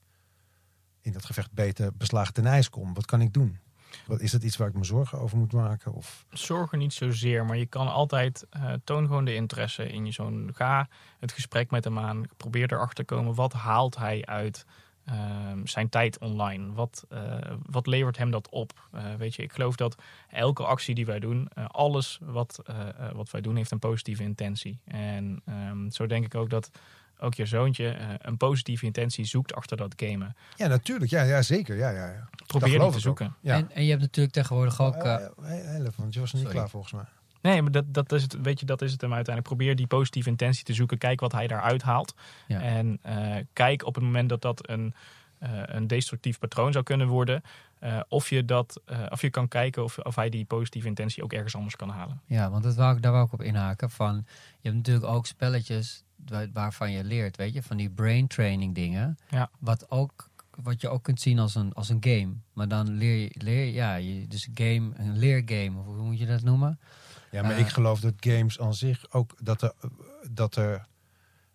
in 1.01 1.11
dat 1.11 1.25
gevecht 1.25 1.51
beter 1.51 1.95
beslagen 1.95 2.33
ten 2.33 2.45
ijs 2.45 2.69
komt. 2.69 2.95
Wat 2.95 3.05
kan 3.05 3.21
ik 3.21 3.33
doen? 3.33 3.59
Wat, 4.07 4.21
is 4.21 4.31
dat 4.31 4.43
iets 4.43 4.57
waar 4.57 4.67
ik 4.67 4.73
me 4.73 4.83
zorgen 4.83 5.19
over 5.19 5.37
moet 5.37 5.53
maken? 5.53 5.93
Of... 5.93 6.25
Zorgen 6.29 6.77
niet 6.77 6.93
zozeer, 6.93 7.45
maar 7.45 7.57
je 7.57 7.65
kan 7.65 7.87
altijd 7.87 8.45
uh, 8.57 8.73
toon 8.83 9.07
gewoon 9.07 9.25
de 9.25 9.35
interesse 9.35 9.91
in 9.91 10.05
je 10.05 10.11
zoon. 10.11 10.49
Ga 10.53 10.87
het 11.19 11.31
gesprek 11.31 11.71
met 11.71 11.83
hem 11.83 11.99
aan. 11.99 12.23
Probeer 12.37 12.73
erachter 12.73 13.05
te 13.05 13.15
komen. 13.15 13.35
Wat 13.35 13.53
haalt 13.53 13.97
hij 13.97 14.25
uit 14.25 14.65
Ehm, 15.05 15.65
zijn 15.65 15.89
tijd 15.89 16.17
online? 16.17 16.73
Wat, 16.73 17.05
uh, 17.13 17.35
wat 17.69 17.87
levert 17.87 18.17
hem 18.17 18.31
dat 18.31 18.49
op? 18.49 18.87
Uh, 18.95 19.13
weet 19.17 19.35
je, 19.35 19.43
ik 19.43 19.51
geloof 19.51 19.75
dat 19.75 19.95
elke 20.29 20.63
actie 20.63 20.95
die 20.95 21.05
wij 21.05 21.19
doen, 21.19 21.49
uh, 21.57 21.65
alles 21.67 22.19
wat, 22.21 22.61
wat 23.13 23.31
wij 23.31 23.41
doen, 23.41 23.55
heeft 23.55 23.71
een 23.71 23.79
positieve 23.79 24.23
intentie. 24.23 24.79
En 24.85 25.41
um, 25.49 25.91
zo 25.91 26.05
denk 26.05 26.25
ik 26.25 26.35
ook 26.35 26.49
dat 26.49 26.71
ook 27.19 27.33
je 27.33 27.45
zoontje 27.45 27.95
een 28.21 28.37
positieve 28.37 28.85
intentie 28.85 29.25
zoekt 29.25 29.53
achter 29.53 29.77
dat 29.77 29.93
gamen. 29.97 30.35
Ja, 30.55 30.67
natuurlijk. 30.67 31.11
Ja, 31.11 31.21
ja 31.21 31.41
zeker. 31.41 31.75
Ja, 31.75 31.89
ja, 31.89 32.07
ja. 32.07 32.29
Probeer 32.47 32.79
die 32.79 32.91
te 32.91 32.99
zoeken. 32.99 33.35
Ja. 33.41 33.55
En, 33.55 33.71
en, 33.71 33.83
je 33.83 33.89
hebt 33.89 34.01
natuurlijk 34.01 34.35
tegenwoordig 34.35 34.81
ook... 34.81 34.95
Uh, 34.95 35.15
heel 35.41 35.89
want 35.95 36.13
je 36.13 36.19
was 36.19 36.33
niet 36.33 36.47
klaar 36.47 36.69
volgens 36.69 36.93
mij. 36.93 37.05
Nee, 37.45 37.61
maar 37.61 37.71
dat, 37.71 37.93
dat, 37.93 38.11
is 38.11 38.21
het, 38.21 38.41
weet 38.41 38.59
je, 38.59 38.65
dat 38.65 38.81
is 38.81 38.91
het 38.91 39.01
hem 39.01 39.13
uiteindelijk. 39.13 39.55
Probeer 39.55 39.75
die 39.75 39.87
positieve 39.87 40.29
intentie 40.29 40.63
te 40.63 40.73
zoeken. 40.73 40.97
Kijk 40.97 41.19
wat 41.19 41.31
hij 41.31 41.47
daaruit 41.47 41.81
haalt. 41.81 42.15
Ja. 42.47 42.61
En 42.61 42.99
uh, 43.05 43.35
kijk 43.53 43.85
op 43.85 43.95
het 43.95 44.03
moment 44.03 44.29
dat 44.29 44.41
dat 44.41 44.69
een, 44.69 44.93
uh, 45.43 45.49
een 45.65 45.87
destructief 45.87 46.39
patroon 46.39 46.71
zou 46.71 46.83
kunnen 46.83 47.07
worden. 47.07 47.43
Uh, 47.83 47.99
of, 48.07 48.29
je 48.29 48.45
dat, 48.45 48.81
of 49.09 49.21
je 49.21 49.29
kan 49.29 49.47
kijken 49.47 49.83
of, 49.83 49.97
of 49.97 50.15
hij 50.15 50.29
die 50.29 50.45
positieve 50.45 50.87
intentie 50.87 51.23
ook 51.23 51.33
ergens 51.33 51.55
anders 51.55 51.75
kan 51.75 51.89
halen. 51.89 52.21
Ja, 52.25 52.49
want 52.49 52.63
dat 52.63 52.75
wou 52.75 52.95
ik, 52.95 53.01
daar 53.01 53.11
wou 53.11 53.25
ik 53.25 53.33
op 53.33 53.41
inhaken. 53.41 53.89
Van, 53.89 54.25
je 54.59 54.69
hebt 54.69 54.75
natuurlijk 54.75 55.05
ook 55.05 55.25
spelletjes 55.25 56.03
waarvan 56.53 56.91
je 56.91 57.03
leert, 57.03 57.37
weet 57.37 57.53
je, 57.53 57.63
van 57.63 57.77
die 57.77 57.89
brain 57.89 58.27
training 58.27 58.75
dingen. 58.75 59.17
Ja. 59.29 59.49
Wat 59.59 59.91
ook 59.91 60.29
wat 60.63 60.81
je 60.81 60.89
ook 60.89 61.03
kunt 61.03 61.21
zien 61.21 61.39
als 61.39 61.55
een, 61.55 61.73
als 61.73 61.89
een 61.89 62.03
game. 62.03 62.33
Maar 62.53 62.67
dan 62.67 62.89
leer 62.89 63.15
je, 63.15 63.31
leer, 63.33 63.73
ja, 63.73 63.95
je, 63.95 64.27
dus 64.27 64.47
game, 64.53 64.91
een 64.95 65.17
leergame, 65.17 65.79
of 65.79 65.85
hoe 65.85 66.03
moet 66.03 66.19
je 66.19 66.25
dat 66.25 66.41
noemen? 66.41 66.79
Ja, 67.31 67.41
maar 67.41 67.59
ik 67.59 67.67
geloof 67.67 67.99
dat 67.99 68.13
games 68.19 68.59
aan 68.59 68.73
zich 68.73 69.05
ook 69.11 69.35
dat 69.39 69.61
er, 69.61 69.73
dat 70.31 70.55
er 70.55 70.87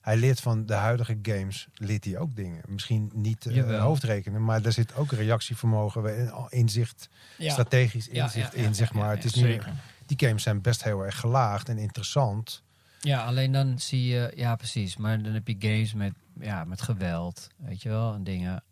hij 0.00 0.16
leert 0.16 0.40
van 0.40 0.66
de 0.66 0.74
huidige 0.74 1.18
games, 1.22 1.68
leert 1.74 2.04
hij 2.04 2.18
ook 2.18 2.36
dingen. 2.36 2.62
Misschien 2.68 3.10
niet 3.14 3.44
uh, 3.44 3.80
hoofdrekenen, 3.80 4.44
maar 4.44 4.64
er 4.64 4.72
zit 4.72 4.94
ook 4.94 5.12
reactievermogen, 5.12 6.32
inzicht, 6.48 7.08
ja. 7.38 7.52
strategisch 7.52 8.08
inzicht 8.08 8.54
ja, 8.54 8.62
in, 8.62 8.74
zeg 8.74 8.92
maar. 8.92 9.10
het 9.10 9.24
is 9.24 9.34
niet, 9.34 9.62
die 10.06 10.26
games 10.26 10.42
zijn 10.42 10.60
best 10.60 10.84
heel 10.84 11.04
erg 11.04 11.20
gelaagd 11.20 11.68
en 11.68 11.78
interessant. 11.78 12.62
Ja, 13.00 13.24
alleen 13.24 13.52
dan 13.52 13.78
zie 13.78 14.06
je, 14.06 14.32
ja 14.34 14.56
precies, 14.56 14.96
maar 14.96 15.22
dan 15.22 15.32
heb 15.32 15.48
je 15.48 15.56
games 15.58 15.94
met, 15.94 16.12
ja, 16.40 16.64
met 16.64 16.82
geweld, 16.82 17.48
weet 17.56 17.82
je 17.82 17.88
wel, 17.88 18.14
en 18.14 18.24
dingen. 18.24 18.62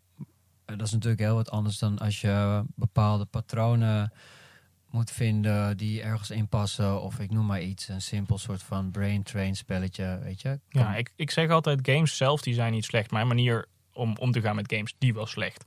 Dat 0.65 0.81
is 0.81 0.91
natuurlijk 0.91 1.21
heel 1.21 1.35
wat 1.35 1.51
anders 1.51 1.77
dan 1.77 1.97
als 1.97 2.21
je 2.21 2.63
bepaalde 2.75 3.25
patronen 3.25 4.11
moet 4.89 5.11
vinden 5.11 5.77
die 5.77 6.01
ergens 6.01 6.29
in 6.29 6.47
passen. 6.47 7.01
Of 7.01 7.19
ik 7.19 7.31
noem 7.31 7.45
maar 7.45 7.61
iets, 7.61 7.87
een 7.87 8.01
simpel 8.01 8.37
soort 8.37 8.63
van 8.63 8.91
brain 8.91 9.23
train 9.23 9.55
spelletje, 9.55 10.19
weet 10.23 10.41
je. 10.41 10.59
Ja, 10.69 10.95
ik, 10.95 11.11
ik 11.15 11.31
zeg 11.31 11.49
altijd 11.49 11.79
games 11.81 12.17
zelf 12.17 12.41
die 12.41 12.53
zijn 12.53 12.71
niet 12.71 12.85
slecht. 12.85 13.11
Mijn 13.11 13.27
manier 13.27 13.65
om 13.93 14.15
om 14.17 14.31
te 14.31 14.41
gaan 14.41 14.55
met 14.55 14.73
games, 14.73 14.95
die 14.97 15.13
was 15.13 15.31
slecht. 15.31 15.65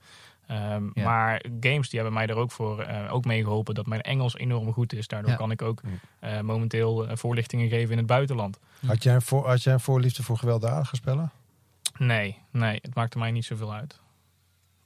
Um, 0.50 0.90
ja. 0.94 1.04
Maar 1.04 1.44
games 1.60 1.88
die 1.88 2.00
hebben 2.00 2.12
mij 2.12 2.26
er 2.26 2.36
ook 2.36 2.50
voor 2.50 2.86
uh, 2.88 3.12
ook 3.12 3.24
mee 3.24 3.42
geholpen 3.42 3.74
dat 3.74 3.86
mijn 3.86 4.00
Engels 4.00 4.36
enorm 4.36 4.72
goed 4.72 4.92
is. 4.92 5.06
Daardoor 5.06 5.30
ja. 5.30 5.36
kan 5.36 5.50
ik 5.50 5.62
ook 5.62 5.80
uh, 6.20 6.40
momenteel 6.40 7.08
uh, 7.08 7.16
voorlichtingen 7.16 7.68
geven 7.68 7.90
in 7.90 7.98
het 7.98 8.06
buitenland. 8.06 8.58
Had 8.86 9.02
jij 9.02 9.14
een, 9.14 9.22
voor, 9.22 9.46
had 9.46 9.62
jij 9.62 9.72
een 9.72 9.80
voorliefde 9.80 10.22
voor 10.22 10.38
gewelddadige 10.38 10.96
spellen? 10.96 11.30
Nee, 11.98 12.38
nee, 12.50 12.78
het 12.82 12.94
maakte 12.94 13.18
mij 13.18 13.30
niet 13.30 13.44
zoveel 13.44 13.72
uit 13.72 14.00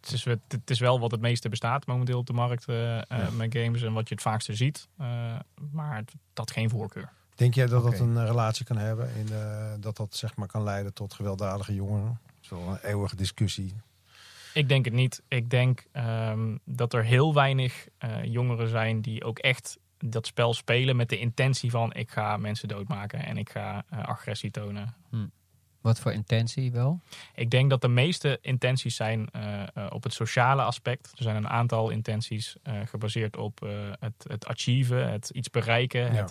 het 0.06 0.14
is, 0.14 0.24
het 0.48 0.70
is 0.70 0.78
wel 0.78 1.00
wat 1.00 1.10
het 1.10 1.20
meeste 1.20 1.48
bestaat 1.48 1.86
momenteel 1.86 2.18
op 2.18 2.26
de 2.26 2.32
markt 2.32 2.68
uh, 2.68 2.76
ja. 2.76 3.30
met 3.36 3.56
games 3.56 3.82
en 3.82 3.92
wat 3.92 4.08
je 4.08 4.14
het 4.14 4.22
vaakste 4.22 4.54
ziet. 4.54 4.88
Uh, 5.00 5.06
maar 5.70 6.04
dat 6.32 6.50
geen 6.50 6.70
voorkeur. 6.70 7.08
Denk 7.34 7.54
jij 7.54 7.66
dat 7.66 7.84
okay. 7.84 7.98
dat 7.98 8.00
een 8.00 8.26
relatie 8.26 8.64
kan 8.64 8.76
hebben? 8.76 9.14
In, 9.14 9.26
uh, 9.30 9.72
dat 9.80 9.96
dat 9.96 10.16
zeg 10.16 10.36
maar 10.36 10.48
kan 10.48 10.62
leiden 10.62 10.92
tot 10.92 11.14
gewelddadige 11.14 11.74
jongeren? 11.74 12.20
Dat 12.24 12.42
is 12.42 12.48
wel 12.48 12.68
een 12.68 12.78
eeuwige 12.82 13.16
discussie. 13.16 13.74
Ik 14.54 14.68
denk 14.68 14.84
het 14.84 14.94
niet. 14.94 15.22
Ik 15.28 15.50
denk 15.50 15.86
um, 15.92 16.58
dat 16.64 16.92
er 16.92 17.04
heel 17.04 17.34
weinig 17.34 17.88
jongeren 18.22 18.68
zijn 18.68 19.00
die 19.00 19.24
ook 19.24 19.38
echt 19.38 19.78
dat 19.98 20.26
spel 20.26 20.54
spelen 20.54 20.96
met 20.96 21.08
de 21.08 21.18
intentie 21.18 21.70
van 21.70 21.94
ik 21.94 22.10
ga 22.10 22.36
mensen 22.36 22.68
doodmaken 22.68 23.24
en 23.24 23.36
ik 23.36 23.50
ga 23.50 23.84
agressie 23.90 24.50
tonen. 24.50 24.94
Hm. 25.10 25.26
Wat 25.86 26.00
voor 26.00 26.12
intentie 26.12 26.72
wel? 26.72 27.00
Ik 27.34 27.50
denk 27.50 27.70
dat 27.70 27.80
de 27.80 27.88
meeste 27.88 28.38
intenties 28.42 28.96
zijn 28.96 29.28
uh, 29.36 29.62
uh, 29.74 29.86
op 29.90 30.02
het 30.02 30.12
sociale 30.12 30.62
aspect. 30.62 31.12
Er 31.16 31.22
zijn 31.22 31.36
een 31.36 31.48
aantal 31.48 31.90
intenties 31.90 32.56
uh, 32.64 32.74
gebaseerd 32.84 33.36
op 33.36 33.60
het, 34.00 34.24
het 34.28 34.46
achieven, 34.46 35.10
het 35.10 35.30
iets 35.30 35.50
bereiken, 35.50 36.14
ja. 36.14 36.26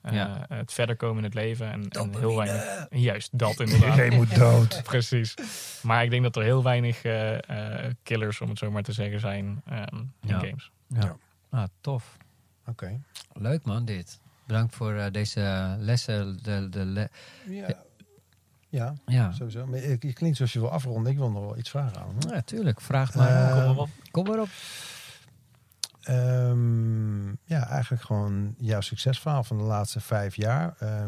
het, 0.00 0.14
ja. 0.14 0.46
het 0.48 0.72
verder 0.72 0.96
komen 0.96 1.16
in 1.16 1.24
het 1.24 1.34
leven. 1.34 1.70
En, 1.70 1.88
en 1.88 2.18
heel 2.18 2.36
weinig. 2.36 2.86
Juist, 2.90 3.38
dat 3.38 3.60
inderdaad. 3.60 3.88
Iedereen 3.88 4.14
moet 4.14 4.34
dood. 4.34 4.80
Precies. 4.92 5.34
Maar 5.82 6.04
ik 6.04 6.10
denk 6.10 6.22
dat 6.22 6.36
er 6.36 6.42
heel 6.42 6.62
weinig 6.62 7.00
killers, 8.02 8.40
om 8.40 8.48
het 8.48 8.58
zo 8.58 8.70
maar 8.70 8.82
te 8.82 8.92
zeggen, 8.92 9.20
zijn 9.20 9.62
um, 9.72 10.12
in 10.20 10.40
games. 10.40 10.70
Ja. 10.86 11.16
Ah, 11.50 11.64
tof. 11.80 12.16
Oké. 12.60 12.70
Okay. 12.70 13.00
Leuk 13.32 13.64
man, 13.64 13.84
dit. 13.84 14.20
Bedankt 14.46 14.74
voor 14.74 15.08
deze 15.12 15.76
lessen. 15.78 16.42
De, 16.42 16.68
de 16.68 16.84
le 16.84 17.08
ja. 17.46 17.84
Ja, 18.72 18.94
ja. 19.06 19.32
sowieso. 19.32 19.66
Maar 19.66 19.78
je 19.78 20.12
klinkt 20.12 20.36
zoals 20.36 20.52
je 20.52 20.60
wil 20.60 20.70
afronden. 20.70 21.12
Ik 21.12 21.18
wil 21.18 21.30
nog 21.30 21.44
wel 21.44 21.58
iets 21.58 21.70
vragen 21.70 22.00
aan. 22.00 22.14
Ja, 22.18 22.40
tuurlijk. 22.40 22.80
Vraag 22.80 23.14
maar. 23.14 23.30
Uh, 23.30 23.82
kom 24.10 24.24
maar 24.26 24.40
op. 24.40 24.48
Kom. 26.00 26.14
Um, 26.14 27.38
ja, 27.44 27.68
eigenlijk 27.68 28.02
gewoon 28.02 28.54
jouw 28.58 28.80
succesverhaal 28.80 29.44
van 29.44 29.58
de 29.58 29.64
laatste 29.64 30.00
vijf 30.00 30.36
jaar. 30.36 30.76
Uh, 30.82 31.04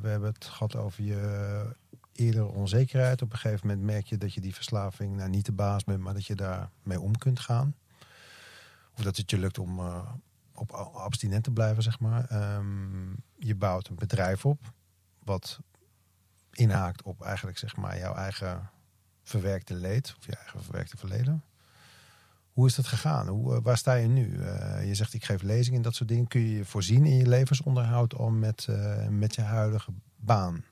we 0.00 0.08
hebben 0.08 0.32
het 0.32 0.44
gehad 0.44 0.76
over 0.76 1.04
je 1.04 1.74
eerder 2.12 2.46
onzekerheid. 2.46 3.22
Op 3.22 3.32
een 3.32 3.38
gegeven 3.38 3.66
moment 3.66 3.86
merk 3.86 4.06
je 4.06 4.18
dat 4.18 4.34
je 4.34 4.40
die 4.40 4.54
verslaving 4.54 5.16
nou, 5.16 5.28
niet 5.28 5.46
de 5.46 5.52
baas 5.52 5.84
bent, 5.84 6.00
maar 6.00 6.14
dat 6.14 6.26
je 6.26 6.34
daar 6.34 6.70
mee 6.82 7.00
om 7.00 7.18
kunt 7.18 7.40
gaan. 7.40 7.74
Of 8.96 9.02
dat 9.02 9.16
het 9.16 9.30
je 9.30 9.38
lukt 9.38 9.58
om 9.58 9.78
uh, 9.78 10.08
op 10.54 10.70
abstinent 10.94 11.44
te 11.44 11.50
blijven, 11.50 11.82
zeg 11.82 12.00
maar. 12.00 12.54
Um, 12.56 13.16
je 13.38 13.54
bouwt 13.54 13.88
een 13.88 13.96
bedrijf 13.96 14.44
op, 14.44 14.72
wat 15.24 15.60
inhaakt 16.58 17.02
op 17.02 17.22
eigenlijk 17.22 17.58
zeg 17.58 17.76
maar 17.76 17.98
jouw 17.98 18.14
eigen 18.14 18.70
verwerkte 19.22 19.74
leed 19.74 20.14
of 20.18 20.26
je 20.26 20.36
eigen 20.36 20.62
verwerkte 20.62 20.96
verleden. 20.96 21.42
Hoe 22.52 22.66
is 22.66 22.74
dat 22.74 22.86
gegaan? 22.86 23.28
Hoe, 23.28 23.54
uh, 23.54 23.58
waar 23.62 23.76
sta 23.76 23.94
je 23.94 24.08
nu? 24.08 24.26
Uh, 24.26 24.86
je 24.86 24.94
zegt 24.94 25.14
ik 25.14 25.24
geef 25.24 25.42
lezingen 25.42 25.76
en 25.76 25.82
dat 25.82 25.94
soort 25.94 26.08
dingen. 26.08 26.26
Kun 26.26 26.40
je 26.40 26.56
je 26.56 26.64
voorzien 26.64 27.06
in 27.06 27.16
je 27.16 27.26
levensonderhoud 27.26 28.14
om 28.14 28.38
met, 28.38 28.66
uh, 28.70 29.06
met 29.08 29.34
je 29.34 29.42
huidige 29.42 29.90
baan? 30.16 30.64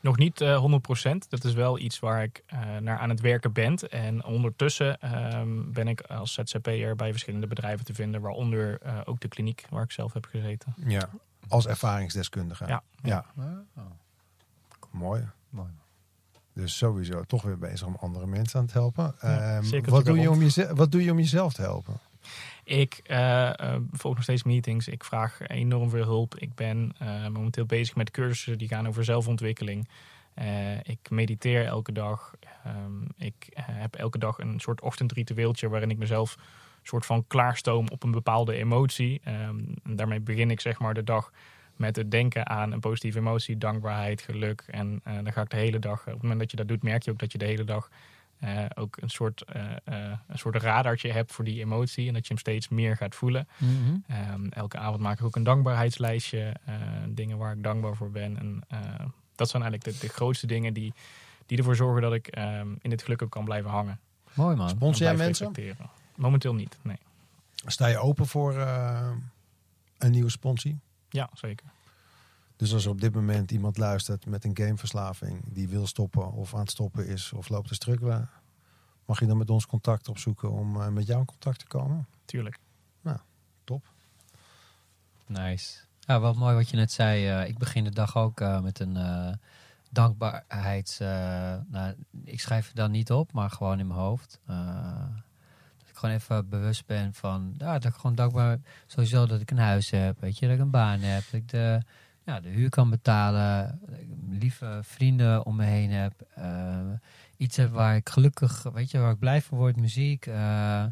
Nog 0.00 0.16
niet 0.16 0.40
100%. 0.40 1.28
Dat 1.28 1.44
is 1.44 1.54
wel 1.54 1.78
iets 1.78 1.98
waar 1.98 2.22
ik 2.22 2.44
naar 2.80 2.98
aan 2.98 3.08
het 3.08 3.20
werken 3.20 3.52
ben. 3.52 3.76
En 3.78 4.24
ondertussen 4.24 5.00
ehm, 5.00 5.72
ben 5.72 5.88
ik 5.88 6.00
als 6.00 6.32
ZZP'er 6.32 6.96
bij 6.96 7.10
verschillende 7.10 7.46
bedrijven 7.46 7.84
te 7.84 7.94
vinden. 7.94 8.20
Waaronder 8.20 8.80
ook 9.04 9.20
de 9.20 9.28
kliniek 9.28 9.66
waar 9.70 9.82
ik 9.82 9.92
zelf 9.92 10.12
heb 10.12 10.24
gezeten. 10.24 10.74
Ja, 10.86 11.08
als 11.48 11.66
ervaringsdeskundige. 11.66 12.66
Ja. 12.66 12.82
ja. 13.02 13.24
Mooi. 14.96 15.22
Mooi. 15.50 15.68
Dus 16.52 16.76
sowieso 16.76 17.24
toch 17.24 17.42
weer 17.42 17.58
bezig 17.58 17.86
om 17.86 17.96
andere 18.00 18.26
mensen 18.26 18.58
aan 18.58 18.64
het 18.64 18.74
helpen. 18.74 19.14
Ja, 19.20 19.56
um, 19.56 19.84
wat, 19.84 20.04
doe 20.04 20.18
je 20.18 20.30
om 20.30 20.40
jezelf, 20.40 20.70
wat 20.70 20.92
doe 20.92 21.04
je 21.04 21.10
om 21.10 21.18
jezelf 21.18 21.52
te 21.52 21.62
helpen? 21.62 21.94
Ik 22.64 23.00
uh, 23.10 23.50
uh, 23.60 23.76
volg 23.92 24.14
nog 24.14 24.22
steeds 24.22 24.42
meetings. 24.42 24.88
Ik 24.88 25.04
vraag 25.04 25.40
enorm 25.40 25.90
veel 25.90 26.04
hulp. 26.04 26.34
Ik 26.34 26.54
ben 26.54 26.92
uh, 27.02 27.28
momenteel 27.28 27.66
bezig 27.66 27.96
met 27.96 28.10
cursussen 28.10 28.58
die 28.58 28.68
gaan 28.68 28.88
over 28.88 29.04
zelfontwikkeling. 29.04 29.88
ik 30.82 31.10
mediteer 31.10 31.64
elke 31.64 31.92
dag. 31.92 32.34
Um, 32.66 33.06
ik 33.16 33.48
heb 33.54 33.94
elke 33.94 34.18
dag 34.18 34.38
een 34.38 34.60
soort 34.60 34.80
ochtendritueeltje 34.80 35.68
waarin 35.68 35.90
ik 35.90 35.98
mezelf 35.98 36.36
soort 36.82 37.06
van 37.06 37.26
klaarstoom 37.26 37.88
op 37.88 38.02
een 38.02 38.10
bepaalde 38.10 38.54
emotie. 38.54 39.20
Um, 39.28 39.74
en 39.84 39.96
daarmee 39.96 40.20
begin 40.20 40.50
ik 40.50 40.60
zeg 40.60 40.78
maar 40.78 40.94
de 40.94 41.04
dag 41.04 41.32
met 41.76 41.96
het 41.96 42.10
denken 42.10 42.48
aan 42.48 42.72
een 42.72 42.80
positieve 42.80 43.18
emotie, 43.18 43.58
dankbaarheid, 43.58 44.20
geluk. 44.20 44.64
En 44.66 45.00
uh, 45.08 45.14
dan 45.14 45.32
ga 45.32 45.42
ik 45.42 45.50
de 45.50 45.56
hele 45.56 45.78
dag, 45.78 46.00
op 46.00 46.12
het 46.12 46.22
moment 46.22 46.40
dat 46.40 46.50
je 46.50 46.56
dat 46.56 46.68
doet, 46.68 46.82
merk 46.82 47.02
je 47.02 47.10
ook 47.10 47.18
dat 47.18 47.32
je 47.32 47.38
de 47.38 47.44
hele 47.44 47.64
dag 47.64 47.90
eh, 48.40 48.64
ook 48.74 48.96
een 49.00 49.10
soort, 49.10 49.42
eh, 49.42 49.62
eh, 49.84 50.18
een 50.26 50.38
soort 50.38 50.56
radartje 50.56 51.12
hebt 51.12 51.32
voor 51.32 51.44
die 51.44 51.60
emotie 51.60 52.08
en 52.08 52.12
dat 52.14 52.22
je 52.22 52.28
hem 52.28 52.38
steeds 52.38 52.68
meer 52.68 52.96
gaat 52.96 53.14
voelen. 53.14 53.48
Mhm. 53.58 53.96
Ehm, 54.06 54.46
elke 54.46 54.78
avond 54.78 55.00
maak 55.00 55.18
ik 55.18 55.24
ook 55.24 55.36
een 55.36 55.42
dankbaarheidslijstje, 55.42 56.54
eh, 56.64 56.74
dingen 57.08 57.38
waar 57.38 57.56
ik 57.56 57.62
dankbaar 57.62 57.96
voor 57.96 58.10
ben. 58.10 58.38
En 58.38 58.60
eh, 58.68 58.78
dat 59.34 59.48
zijn 59.48 59.62
eigenlijk 59.62 60.00
de, 60.00 60.06
de 60.06 60.12
grootste 60.12 60.46
dingen 60.46 60.74
die, 60.74 60.92
die 61.46 61.58
ervoor 61.58 61.76
zorgen 61.76 62.02
dat 62.02 62.12
ik 62.12 62.26
ehm, 62.26 62.68
in 62.80 62.90
dit 62.90 63.02
geluk 63.02 63.22
ook 63.22 63.30
kan 63.30 63.44
blijven 63.44 63.70
hangen. 63.70 64.00
Mooi 64.34 64.56
man. 64.56 64.68
Sponsor 64.68 65.06
jij 65.06 65.16
mensen? 65.16 65.46
reflecteren. 65.46 65.90
Momenteel 66.16 66.54
niet, 66.54 66.78
nee. 66.82 66.98
Sta 67.54 67.86
je 67.86 67.98
open 67.98 68.26
voor 68.26 68.58
eh, 68.58 69.10
een 69.98 70.10
nieuwe 70.10 70.30
sponsie? 70.30 70.78
Ja, 71.16 71.28
zeker. 71.34 71.66
Dus 72.56 72.72
als 72.72 72.84
er 72.84 72.90
op 72.90 73.00
dit 73.00 73.14
moment 73.14 73.50
iemand 73.50 73.76
luistert 73.76 74.26
met 74.26 74.44
een 74.44 74.56
gameverslaving 74.56 75.42
die 75.46 75.68
wil 75.68 75.86
stoppen 75.86 76.32
of 76.32 76.54
aan 76.54 76.60
het 76.60 76.70
stoppen 76.70 77.06
is 77.06 77.32
of 77.32 77.48
loopt 77.48 77.68
te 77.68 77.74
struggelen, 77.74 78.30
mag 79.04 79.20
je 79.20 79.26
dan 79.26 79.36
met 79.36 79.50
ons 79.50 79.66
contact 79.66 80.08
opzoeken 80.08 80.50
om 80.52 80.80
eh, 80.80 80.88
met 80.88 81.06
jou 81.06 81.20
in 81.20 81.26
contact 81.26 81.58
te 81.58 81.66
komen? 81.66 82.06
Tuurlijk. 82.24 82.58
Nice. 85.26 85.78
Ja, 86.00 86.20
wat 86.20 86.36
mooi 86.36 86.54
wat 86.54 86.68
je 86.70 86.76
net 86.76 86.92
zei. 86.92 87.28
eh, 87.28 87.48
ik 87.48 87.58
begin 87.58 87.84
de 87.84 87.90
dag 87.90 88.16
ook 88.16 88.40
eh, 88.40 88.60
met 88.60 88.78
een 88.80 88.96
eh, 88.96 89.32
dankbaarheids... 89.90 91.00
eh, 91.00 91.08
nou, 91.68 91.94
ik 92.24 92.40
schrijf 92.40 92.66
het 92.66 92.76
dan 92.76 92.90
niet 92.90 93.10
op, 93.10 93.32
maar 93.32 93.50
gewoon 93.50 93.78
in 93.78 93.86
mijn 93.86 94.00
hoofd. 94.00 94.40
Ik 95.96 96.02
gewoon 96.02 96.14
even 96.14 96.48
bewust 96.48 96.86
ben 96.86 97.14
van... 97.14 97.54
Ja, 97.58 97.72
dat 97.78 97.92
ik 97.92 97.98
gewoon 97.98 98.16
dankbaar 98.16 98.58
Sowieso 98.86 99.26
dat 99.26 99.40
ik 99.40 99.50
een 99.50 99.58
huis 99.58 99.90
heb, 99.90 100.20
weet 100.20 100.38
je. 100.38 100.46
Dat 100.46 100.54
ik 100.54 100.60
een 100.60 100.70
baan 100.70 101.00
heb. 101.00 101.24
Dat 101.24 101.32
ik 101.40 101.48
de, 101.48 101.80
ja, 102.24 102.40
de 102.40 102.48
huur 102.48 102.68
kan 102.68 102.90
betalen. 102.90 103.78
Dat 103.86 103.98
ik 103.98 104.08
lieve 104.28 104.80
vrienden 104.82 105.46
om 105.46 105.56
me 105.56 105.64
heen 105.64 105.90
heb. 105.90 106.12
eh, 106.34 106.78
iets 107.36 107.56
heb 107.56 107.70
waar 107.70 107.96
ik 107.96 108.08
gelukkig... 108.08 108.62
Weet 108.62 108.90
je, 108.90 108.98
waar 108.98 109.12
ik 109.12 109.18
blij 109.18 109.42
van 109.42 109.58
word. 109.58 109.76
Muziek. 109.76 110.26
eh, 110.26 110.84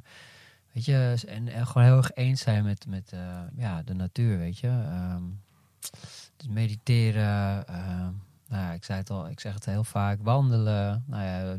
Weet 0.72 0.84
je, 0.84 1.16
en, 1.26 1.48
en 1.48 1.66
gewoon 1.66 1.86
heel 1.86 1.96
erg 1.96 2.12
eens 2.14 2.40
zijn 2.40 2.64
met, 2.64 2.86
met 2.86 3.12
eh, 3.12 3.40
ja, 3.56 3.82
de 3.82 3.94
natuur, 3.94 4.38
weet 4.38 4.58
je. 4.58 4.68
Ehm, 4.68 5.22
dus 6.36 6.48
mediteren, 6.48 7.66
ehm, 7.66 8.12
nou 8.48 8.74
ik 8.74 8.85
zei 8.85 8.98
het 8.98 9.11
al, 9.11 9.28
ik 9.28 9.40
zeg 9.40 9.54
het 9.54 9.64
heel 9.64 9.85
vaak, 9.85 10.18
wandelen. 10.22 11.04
Nou 11.07 11.22
ja, 11.24 11.57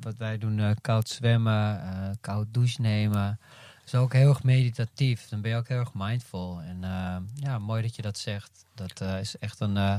wat, 0.00 0.16
wij 0.16 0.38
doen, 0.38 0.58
eh, 0.58 0.70
koud 0.80 1.08
zwemmen, 1.08 1.82
eh, 1.82 2.10
koud 2.20 2.46
douche 2.50 2.80
nemen. 2.80 3.40
is 3.84 3.94
ook 3.94 4.12
heel 4.12 4.28
erg 4.28 4.42
meditatief. 4.42 5.28
Dan 5.28 5.40
ben 5.40 5.50
je 5.50 5.56
ook 5.56 5.68
heel 5.68 5.78
erg 5.78 5.94
mindful. 5.94 6.60
En 6.60 6.84
ehm, 6.84 7.22
ja, 7.34 7.58
mooi 7.58 7.82
dat 7.82 7.96
je 7.96 8.02
dat 8.02 8.18
zegt. 8.18 8.64
Dat 8.74 9.00
eh, 9.00 9.20
is 9.20 9.38
echt 9.38 9.60
een, 9.60 9.76
eh, 9.76 9.96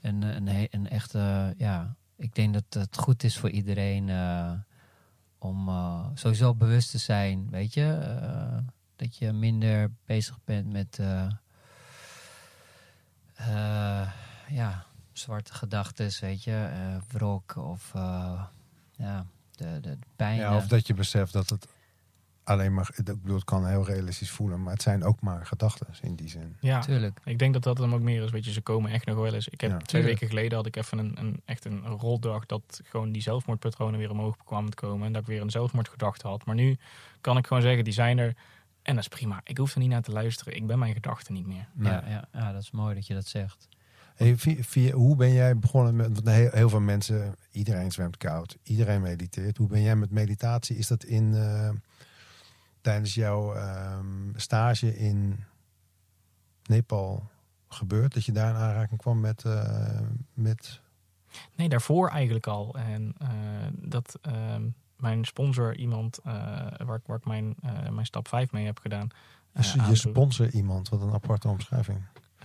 een, 0.00 0.22
een, 0.22 0.68
een 0.70 0.88
echte, 0.88 1.54
ja, 1.58 1.94
ik 2.16 2.34
denk 2.34 2.54
dat 2.54 2.64
het 2.68 2.96
goed 2.98 3.22
is 3.24 3.38
voor 3.38 3.50
iedereen... 3.50 4.08
eh, 4.08 4.52
om 5.38 5.68
eh, 5.68 6.06
sowieso 6.14 6.54
bewust 6.54 6.90
te 6.90 6.98
zijn, 6.98 7.50
weet 7.50 7.74
je. 7.74 7.98
eh, 8.22 8.58
dat 8.96 9.16
je 9.16 9.32
minder 9.32 9.90
bezig 10.06 10.38
bent 10.44 10.72
met 10.72 10.98
eh, 10.98 11.26
eh, 13.34 14.08
ja, 14.48 14.84
zwarte 15.18 15.54
gedachten, 15.54 16.10
weet 16.20 16.44
je. 16.44 16.68
eh 16.72 16.96
wrok 17.18 17.56
of 17.56 17.92
eh, 17.94 18.42
ja, 18.92 19.26
de, 19.50 19.80
de 19.80 19.98
pijn. 20.16 20.36
Ja, 20.36 20.56
of 20.56 20.66
dat 20.66 20.86
je 20.86 20.94
beseft 20.94 21.32
dat 21.32 21.48
het 21.50 21.66
alleen 22.44 22.74
maar, 22.74 22.90
ik 22.96 23.04
bedoel, 23.04 23.34
het 23.34 23.44
kan 23.44 23.66
heel 23.66 23.84
realistisch 23.84 24.30
voelen, 24.30 24.62
maar 24.62 24.72
het 24.72 24.82
zijn 24.82 25.04
ook 25.04 25.20
maar 25.20 25.46
gedachten 25.46 25.86
in 26.02 26.14
die 26.14 26.28
zin. 26.28 26.56
Ja, 26.60 26.80
Tuurlijk. 26.80 27.20
ik 27.24 27.38
denk 27.38 27.52
dat 27.52 27.62
dat 27.62 27.78
hem 27.78 27.94
ook 27.94 28.00
meer 28.00 28.22
is. 28.22 28.30
Weet 28.30 28.44
je, 28.44 28.52
ze 28.52 28.60
komen 28.60 28.90
echt 28.90 29.06
nog 29.06 29.16
wel 29.16 29.34
eens. 29.34 29.48
Ik 29.48 29.60
heb 29.60 29.70
Ja. 29.70 29.76
twee 29.76 29.86
Tuurlijk. 30.02 30.12
weken 30.20 30.28
geleden 30.36 30.56
had 30.56 30.66
ik 30.66 30.76
even 30.76 30.98
een, 30.98 31.18
een, 31.18 31.40
echt 31.44 31.64
een 31.64 31.86
roldag 31.86 32.46
dat 32.46 32.80
gewoon 32.84 33.12
die 33.12 33.22
zelfmoordpatronen 33.22 33.98
weer 33.98 34.10
omhoog 34.10 34.36
kwamen 34.44 34.70
te 34.70 34.76
komen. 34.76 35.06
En 35.06 35.12
dat 35.12 35.22
ik 35.22 35.28
weer 35.28 35.40
een 35.40 35.50
zelfmoordgedachte 35.50 36.26
had. 36.28 36.44
Maar 36.44 36.54
nu 36.54 36.76
kan 37.20 37.36
ik 37.36 37.46
gewoon 37.46 37.62
zeggen, 37.62 37.84
die 37.84 37.92
zijn 37.92 38.18
er. 38.18 38.34
En 38.82 38.94
dat 38.94 39.02
is 39.04 39.08
prima. 39.08 39.40
Ik 39.44 39.58
hoef 39.58 39.72
er 39.74 39.80
niet 39.80 39.90
naar 39.90 40.02
te 40.02 40.12
luisteren. 40.12 40.56
Ik 40.56 40.66
ben 40.66 40.78
mijn 40.78 40.94
gedachten 40.94 41.34
niet 41.34 41.46
meer. 41.46 41.68
Nee. 41.72 41.92
Ja, 41.92 42.04
ja, 42.08 42.28
ja, 42.32 42.52
dat 42.52 42.62
is 42.62 42.70
mooi 42.70 42.94
dat 42.94 43.06
je 43.06 43.14
dat 43.14 43.26
zegt. 43.26 43.68
Hey, 44.14 44.36
via, 44.36 44.62
via- 44.62 44.92
hoe 44.94 45.16
ben 45.16 45.32
jij 45.32 45.58
begonnen 45.58 45.96
met, 45.96 46.06
want 46.12 46.28
heel, 46.28 46.50
heel 46.52 46.68
veel 46.68 46.80
mensen, 46.80 47.34
iedereen 47.50 47.92
zwemt 47.92 48.16
koud, 48.16 48.56
iedereen 48.62 49.00
mediteert. 49.00 49.56
Hoe 49.56 49.68
ben 49.68 49.82
jij 49.82 49.96
met 49.96 50.10
meditatie? 50.10 50.76
Is 50.76 50.86
dat 50.86 51.04
in, 51.04 51.34
eh, 51.34 51.70
tijdens 52.80 53.14
jouw 53.14 53.54
ehm, 53.54 54.06
stage 54.34 54.96
in 54.98 55.44
Nepal 56.64 57.30
gebeurd? 57.68 58.14
Dat 58.14 58.24
je 58.24 58.32
daar 58.32 58.50
in 58.50 58.56
aanraking 58.60 59.00
kwam 59.00 59.20
met, 59.20 59.44
eh, 59.44 60.00
met 60.34 60.80
Nee, 61.56 61.68
daarvoor 61.68 62.08
eigenlijk 62.08 62.46
al. 62.46 62.74
En 62.74 63.14
eh, 63.18 63.28
dat 63.72 64.18
ehm, 64.22 64.68
mijn 64.96 65.24
sponsor, 65.24 65.76
iemand 65.76 66.20
waar, 66.22 66.96
ik- 66.96 67.06
waar 67.06 67.16
ik 67.16 67.26
mijn, 67.26 67.54
mijn 67.90 68.06
stap 68.06 68.28
5 68.28 68.52
mee 68.52 68.64
heb 68.66 68.78
gedaan. 68.78 69.08
dus 69.52 69.72
je 69.72 69.94
sponsor 69.94 70.50
iemand, 70.50 70.88
wat 70.88 71.02
een 71.02 71.12
aparte 71.12 71.48
omschrijving. 71.48 71.98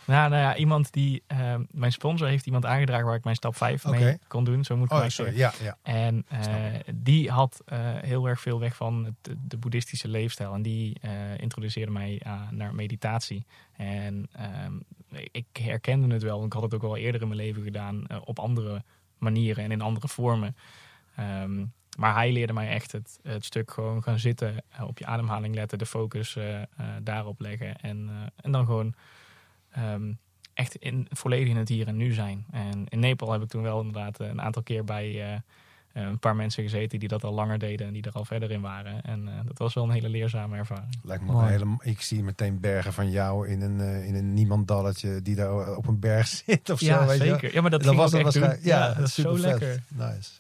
Nou, 0.10 0.30
nou 0.30 0.42
ja, 0.42 0.56
iemand 0.56 0.94
die. 0.94 1.24
ehm, 1.28 1.64
mijn 1.72 1.92
sponsor 1.92 2.28
heeft 2.28 2.46
iemand 2.46 2.66
aangedragen 2.66 3.06
waar 3.06 3.16
ik 3.16 3.24
mijn 3.24 3.36
stap 3.36 3.56
5 3.56 3.86
mee 3.86 4.18
kon 4.28 4.44
doen. 4.44 4.64
Zo 4.64 4.76
moet 4.78 4.86
ik 4.86 4.92
Oh, 4.92 5.00
maar 5.00 5.12
sorry. 5.12 5.36
zeggen. 5.36 5.66
Ja, 5.66 5.76
ja. 5.84 5.94
En 5.94 6.26
eh, 6.30 6.80
die 6.96 7.30
had 7.32 7.62
eh, 7.66 7.78
heel 7.82 8.28
erg 8.28 8.42
veel 8.42 8.60
weg 8.60 8.76
van 8.76 9.06
het, 9.06 9.36
de 9.48 9.58
boeddhistische 9.58 10.08
leefstijl. 10.08 10.54
En 10.54 10.62
die 10.62 10.98
eh, 11.02 11.38
introduceerde 11.38 11.92
mij 11.92 12.22
naar 12.52 12.76
meditatie. 12.76 13.46
En 13.76 14.28
ehm, 14.32 14.74
ik 15.32 15.46
herkende 15.54 16.14
het 16.14 16.24
wel. 16.24 16.34
want 16.40 16.46
Ik 16.46 16.54
had 16.54 16.62
het 16.62 16.74
ook 16.74 16.84
al 16.84 16.98
eerder 16.98 17.22
in 17.22 17.28
mijn 17.28 17.40
leven 17.40 17.64
gedaan. 17.64 18.04
op 18.26 18.40
andere 18.40 18.84
manieren 19.18 19.64
en 19.64 19.72
in 19.72 19.82
andere 19.82 20.08
vormen. 20.08 20.56
Ehm, 21.16 21.66
maar 21.98 22.14
hij 22.14 22.32
leerde 22.32 22.54
mij 22.54 22.70
echt 22.70 22.92
het, 22.92 23.20
het 23.24 23.46
stuk 23.46 23.72
gewoon 23.72 24.04
gaan 24.04 24.20
zitten. 24.20 24.64
op 24.82 24.98
je 24.98 25.06
ademhaling 25.06 25.56
letten. 25.56 25.78
De 25.78 25.86
focus 25.86 26.38
daarop 27.04 27.40
leggen. 27.40 27.76
En, 27.80 28.10
en 28.36 28.52
dan 28.52 28.66
gewoon... 28.66 28.96
ehm, 29.72 30.14
echt 30.54 30.76
in, 30.76 31.08
volledig 31.10 31.48
in 31.50 31.58
het 31.58 31.70
hier 31.70 31.88
en 31.88 31.96
nu 31.98 32.12
zijn. 32.14 32.46
En 32.52 32.86
in 32.88 33.00
Nepal 33.00 33.32
heb 33.32 33.42
ik 33.42 33.50
toen 33.50 33.62
wel 33.62 33.78
inderdaad 33.80 34.20
eh, 34.20 34.28
een 34.28 34.42
aantal 34.42 34.64
keer 34.64 34.84
bij 34.84 35.06
eh, 35.24 35.34
eh, 35.94 36.04
een 36.04 36.20
paar 36.20 36.36
mensen 36.36 36.64
gezeten 36.64 37.00
die 37.00 37.08
dat 37.08 37.24
al 37.24 37.34
langer 37.34 37.60
deden 37.60 37.88
en 37.88 37.94
die 37.94 38.02
er 38.04 38.12
al 38.14 38.26
verder 38.26 38.52
in 38.52 38.62
waren. 38.62 39.02
En 39.02 39.28
eh, 39.28 39.34
dat 39.46 39.58
was 39.58 39.74
wel 39.74 39.84
een 39.84 39.90
hele 39.90 40.10
leerzame 40.10 40.58
ervaring. 40.58 41.00
Lijkt 41.04 41.24
me 41.24 41.46
hele, 41.46 41.78
ik 41.82 42.02
zie 42.02 42.24
meteen 42.24 42.60
bergen 42.60 42.94
van 42.94 43.12
jou 43.12 43.48
in 43.48 43.62
een, 43.62 43.80
eh, 43.80 44.06
in 44.08 44.16
een 44.16 44.34
niemandalletje 44.34 45.22
die 45.22 45.36
daar 45.36 45.76
op 45.76 45.88
een 45.88 46.00
berg 46.00 46.28
zit 46.46 46.70
of 46.70 46.80
zo. 46.80 47.06
Weet 47.06 47.18
je? 47.22 47.26
wel. 47.26 47.52
Ja, 47.52 47.62
maar 47.62 47.70
dat, 47.72 47.80
Dat 47.84 47.90
ging 47.90 48.02
was 48.02 48.14
ook 48.14 48.24
dat 48.24 48.26
echt 48.26 48.34
doen. 48.34 48.44
waarschijnlijk. 48.44 48.64
Ja, 48.64 49.00
dat 49.00 49.08
is 49.08 49.14
zo 49.14 49.38
lekker. 49.40 49.84
Nice. 49.88 50.32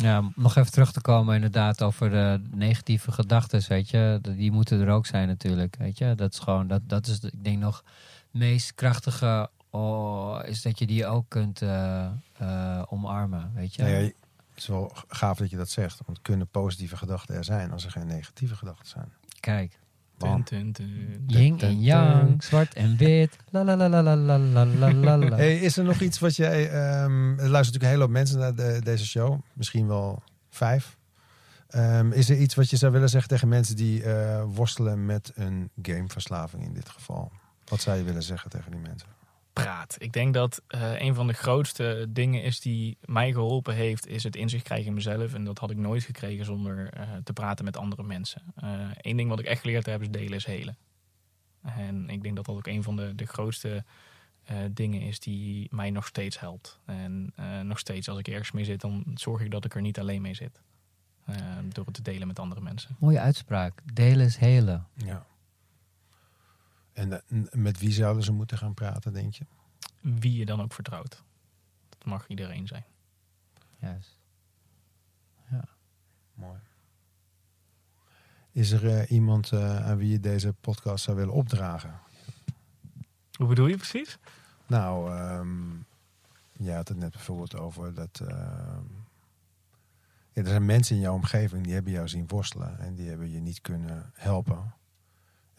Ja, 0.00 0.18
om 0.18 0.32
nog 0.36 0.56
even 0.56 0.72
terug 0.72 0.92
te 0.92 1.00
komen 1.00 1.34
inderdaad 1.34 1.82
over 1.82 2.10
de 2.10 2.40
negatieve 2.50 3.12
gedachten, 3.12 3.62
weet 3.68 3.90
je. 3.90 4.18
Die 4.22 4.52
moeten 4.52 4.80
er 4.80 4.90
ook 4.90 5.06
zijn 5.06 5.28
natuurlijk, 5.28 5.76
weet 5.78 5.98
je. 5.98 6.14
Dat 6.14 6.32
is 6.32 6.38
gewoon, 6.38 6.66
dat, 6.66 6.80
dat 6.84 7.06
is 7.06 7.20
ik 7.20 7.44
denk 7.44 7.58
nog 7.58 7.76
het 7.76 8.40
meest 8.40 8.74
krachtige, 8.74 9.50
oh, 9.70 10.40
is 10.44 10.62
dat 10.62 10.78
je 10.78 10.86
die 10.86 11.06
ook 11.06 11.24
kunt 11.28 11.62
eh, 11.62 12.06
eh, 12.36 12.82
omarmen, 12.88 13.52
weet 13.54 13.74
je. 13.74 13.82
Nou 13.82 13.94
ja, 13.94 14.00
het 14.00 14.14
is 14.56 14.66
wel 14.66 14.92
gaaf 15.08 15.38
dat 15.38 15.50
je 15.50 15.56
dat 15.56 15.70
zegt. 15.70 16.00
Want 16.06 16.22
kunnen 16.22 16.46
positieve 16.46 16.96
gedachten 16.96 17.34
er 17.34 17.44
zijn 17.44 17.72
als 17.72 17.84
er 17.84 17.90
geen 17.90 18.06
negatieve 18.06 18.56
gedachten 18.56 18.88
zijn? 18.88 19.12
Kijk, 19.40 19.78
Bam. 20.28 20.44
Tun, 20.44 20.72
tun, 20.72 20.86
tun. 20.86 21.24
yin 21.26 21.56
tun, 21.56 21.68
en 21.68 21.80
yang, 21.80 22.42
zwart 22.42 22.74
en 22.74 22.96
wit, 22.96 23.36
la 23.50 23.62
la 23.64 23.74
la 23.76 23.88
la 23.88 24.02
la 24.02 24.16
la 24.16 24.64
la 24.64 24.92
la 24.92 25.16
la. 25.16 25.36
Hey, 25.36 25.58
is 25.58 25.76
er 25.76 25.84
nog 25.84 26.00
iets 26.00 26.18
wat 26.18 26.36
jij... 26.36 26.70
ehm, 26.70 27.38
er 27.38 27.48
luisteren 27.48 27.50
natuurlijk 27.50 27.82
een 27.82 27.88
hele 27.88 28.00
hoop 28.02 28.10
mensen 28.10 28.38
naar 28.38 28.54
de- 28.54 28.80
deze 28.84 29.06
show. 29.06 29.40
Misschien 29.52 29.86
wel 29.86 30.22
vijf. 30.50 30.96
Ehm, 31.68 32.12
is 32.12 32.30
er 32.30 32.36
iets 32.36 32.54
wat 32.54 32.70
je 32.70 32.76
zou 32.76 32.92
willen 32.92 33.08
zeggen 33.08 33.28
tegen 33.30 33.48
mensen 33.48 33.76
die 33.76 34.02
eh, 34.02 34.42
worstelen 34.54 35.06
met 35.06 35.32
een 35.34 35.70
gameverslaving 35.82 36.64
in 36.64 36.72
dit 36.72 36.88
geval? 36.88 37.30
Wat 37.64 37.80
zou 37.80 37.96
je 37.98 38.04
willen 38.04 38.22
zeggen 38.22 38.50
tegen 38.50 38.70
die 38.70 38.80
mensen? 38.80 39.08
Praat. 39.62 39.96
Ik 39.98 40.12
denk 40.12 40.34
dat 40.34 40.62
eh, 40.66 41.00
een 41.00 41.14
van 41.14 41.26
de 41.26 41.32
grootste 41.32 42.06
dingen 42.08 42.42
is 42.42 42.60
die 42.60 42.98
mij 43.04 43.32
geholpen 43.32 43.74
heeft, 43.74 44.06
is 44.06 44.22
het 44.22 44.36
inzicht 44.36 44.64
krijgen 44.64 44.86
in 44.86 44.94
mezelf. 44.94 45.34
En 45.34 45.44
dat 45.44 45.58
had 45.58 45.70
ik 45.70 45.76
nooit 45.76 46.02
gekregen 46.02 46.44
zonder 46.44 46.92
eh, 46.92 47.08
te 47.24 47.32
praten 47.32 47.64
met 47.64 47.76
andere 47.76 48.02
mensen. 48.02 48.42
Eén 49.00 49.16
ding 49.16 49.28
wat 49.28 49.38
ik 49.38 49.46
echt 49.46 49.60
geleerd 49.60 49.86
heb 49.86 50.00
is 50.00 50.10
delen 50.10 50.32
is 50.36 50.44
helen. 50.44 50.76
En 51.62 52.08
ik 52.08 52.22
denk 52.22 52.36
dat 52.36 52.46
dat 52.46 52.56
ook 52.56 52.66
een 52.66 52.82
van 52.82 52.96
de, 52.96 53.14
de 53.14 53.26
grootste 53.26 53.84
eh, 54.50 54.56
dingen 54.70 55.00
is 55.00 55.20
die 55.20 55.68
mij 55.70 55.90
nog 55.90 56.06
steeds 56.06 56.40
helpt. 56.40 56.78
En 56.84 57.32
eh, 57.36 57.60
nog 57.60 57.78
steeds 57.78 58.08
als 58.08 58.18
ik 58.18 58.28
ergens 58.28 58.52
mee 58.52 58.64
zit, 58.64 58.80
dan 58.80 59.04
zorg 59.14 59.40
ik 59.40 59.50
dat 59.50 59.64
ik 59.64 59.74
er 59.74 59.80
niet 59.80 59.98
alleen 59.98 60.22
mee 60.22 60.34
zit. 60.34 60.60
Eh, 61.24 61.36
door 61.68 61.84
het 61.84 61.94
te 61.94 62.02
delen 62.02 62.26
met 62.26 62.38
andere 62.38 62.60
mensen. 62.60 62.96
Mooie 62.98 63.20
uitspraak. 63.20 63.82
Delen 63.94 64.26
is 64.26 64.36
helen. 64.36 64.86
Ja. 64.94 65.26
En 66.92 67.12
eh, 67.12 67.42
met 67.52 67.78
wie 67.78 67.92
zouden 67.92 68.22
ze 68.22 68.32
moeten 68.32 68.58
gaan 68.58 68.74
praten, 68.74 69.12
denk 69.12 69.34
je? 69.34 69.44
Wie 70.00 70.36
je 70.36 70.46
dan 70.46 70.60
ook 70.60 70.72
vertrouwt. 70.72 71.22
Dat 71.88 72.04
mag 72.04 72.28
iedereen 72.28 72.66
zijn. 72.66 72.84
Juist. 73.78 74.18
Mooi. 76.34 76.58
Is 78.52 78.70
er 78.70 78.98
eh, 78.98 79.10
iemand 79.10 79.52
eh, 79.52 79.86
aan 79.86 79.96
wie 79.96 80.08
je 80.10 80.20
deze 80.20 80.52
podcast 80.52 81.04
zou 81.04 81.16
willen 81.16 81.34
opdragen? 81.34 82.00
Hoe 83.32 83.46
bedoel 83.46 83.66
je 83.66 83.76
precies? 83.76 84.18
Nou, 84.66 85.12
ehm 85.16 85.78
jij 86.52 86.74
had 86.74 86.88
het 86.88 86.96
net 86.96 87.10
bijvoorbeeld 87.12 87.56
over 87.56 87.94
dat. 87.94 88.20
ehm, 88.28 88.84
Ja, 90.32 90.42
er 90.42 90.48
zijn 90.48 90.66
mensen 90.66 90.94
in 90.96 91.00
jouw 91.02 91.14
omgeving 91.14 91.64
die 91.64 91.72
hebben 91.74 91.92
jou 91.92 92.08
zien 92.08 92.28
worstelen 92.28 92.78
en 92.78 92.94
die 92.94 93.08
hebben 93.08 93.30
je 93.30 93.40
niet 93.40 93.60
kunnen 93.60 94.10
helpen. 94.14 94.74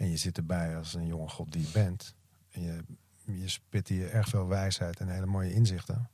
En 0.02 0.10
je 0.10 0.18
zit 0.18 0.38
erbij 0.38 0.78
als 0.78 0.94
een 0.94 1.06
jonge 1.06 1.28
god 1.28 1.52
die 1.52 1.62
je 1.62 1.72
bent. 1.74 2.16
En 2.52 2.62
je, 2.62 2.84
je 3.24 3.48
spit 3.50 3.88
hier 3.88 4.12
erg 4.12 4.28
veel 4.28 4.48
wijsheid 4.48 5.00
en 5.00 5.08
hele 5.08 5.26
mooie 5.26 5.54
inzichten. 5.54 6.10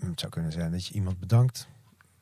Het 0.00 0.20
zou 0.20 0.32
kunnen 0.32 0.52
zijn 0.52 0.72
dat 0.72 0.86
je 0.86 0.94
iemand 0.94 1.18
bedankt. 1.18 1.68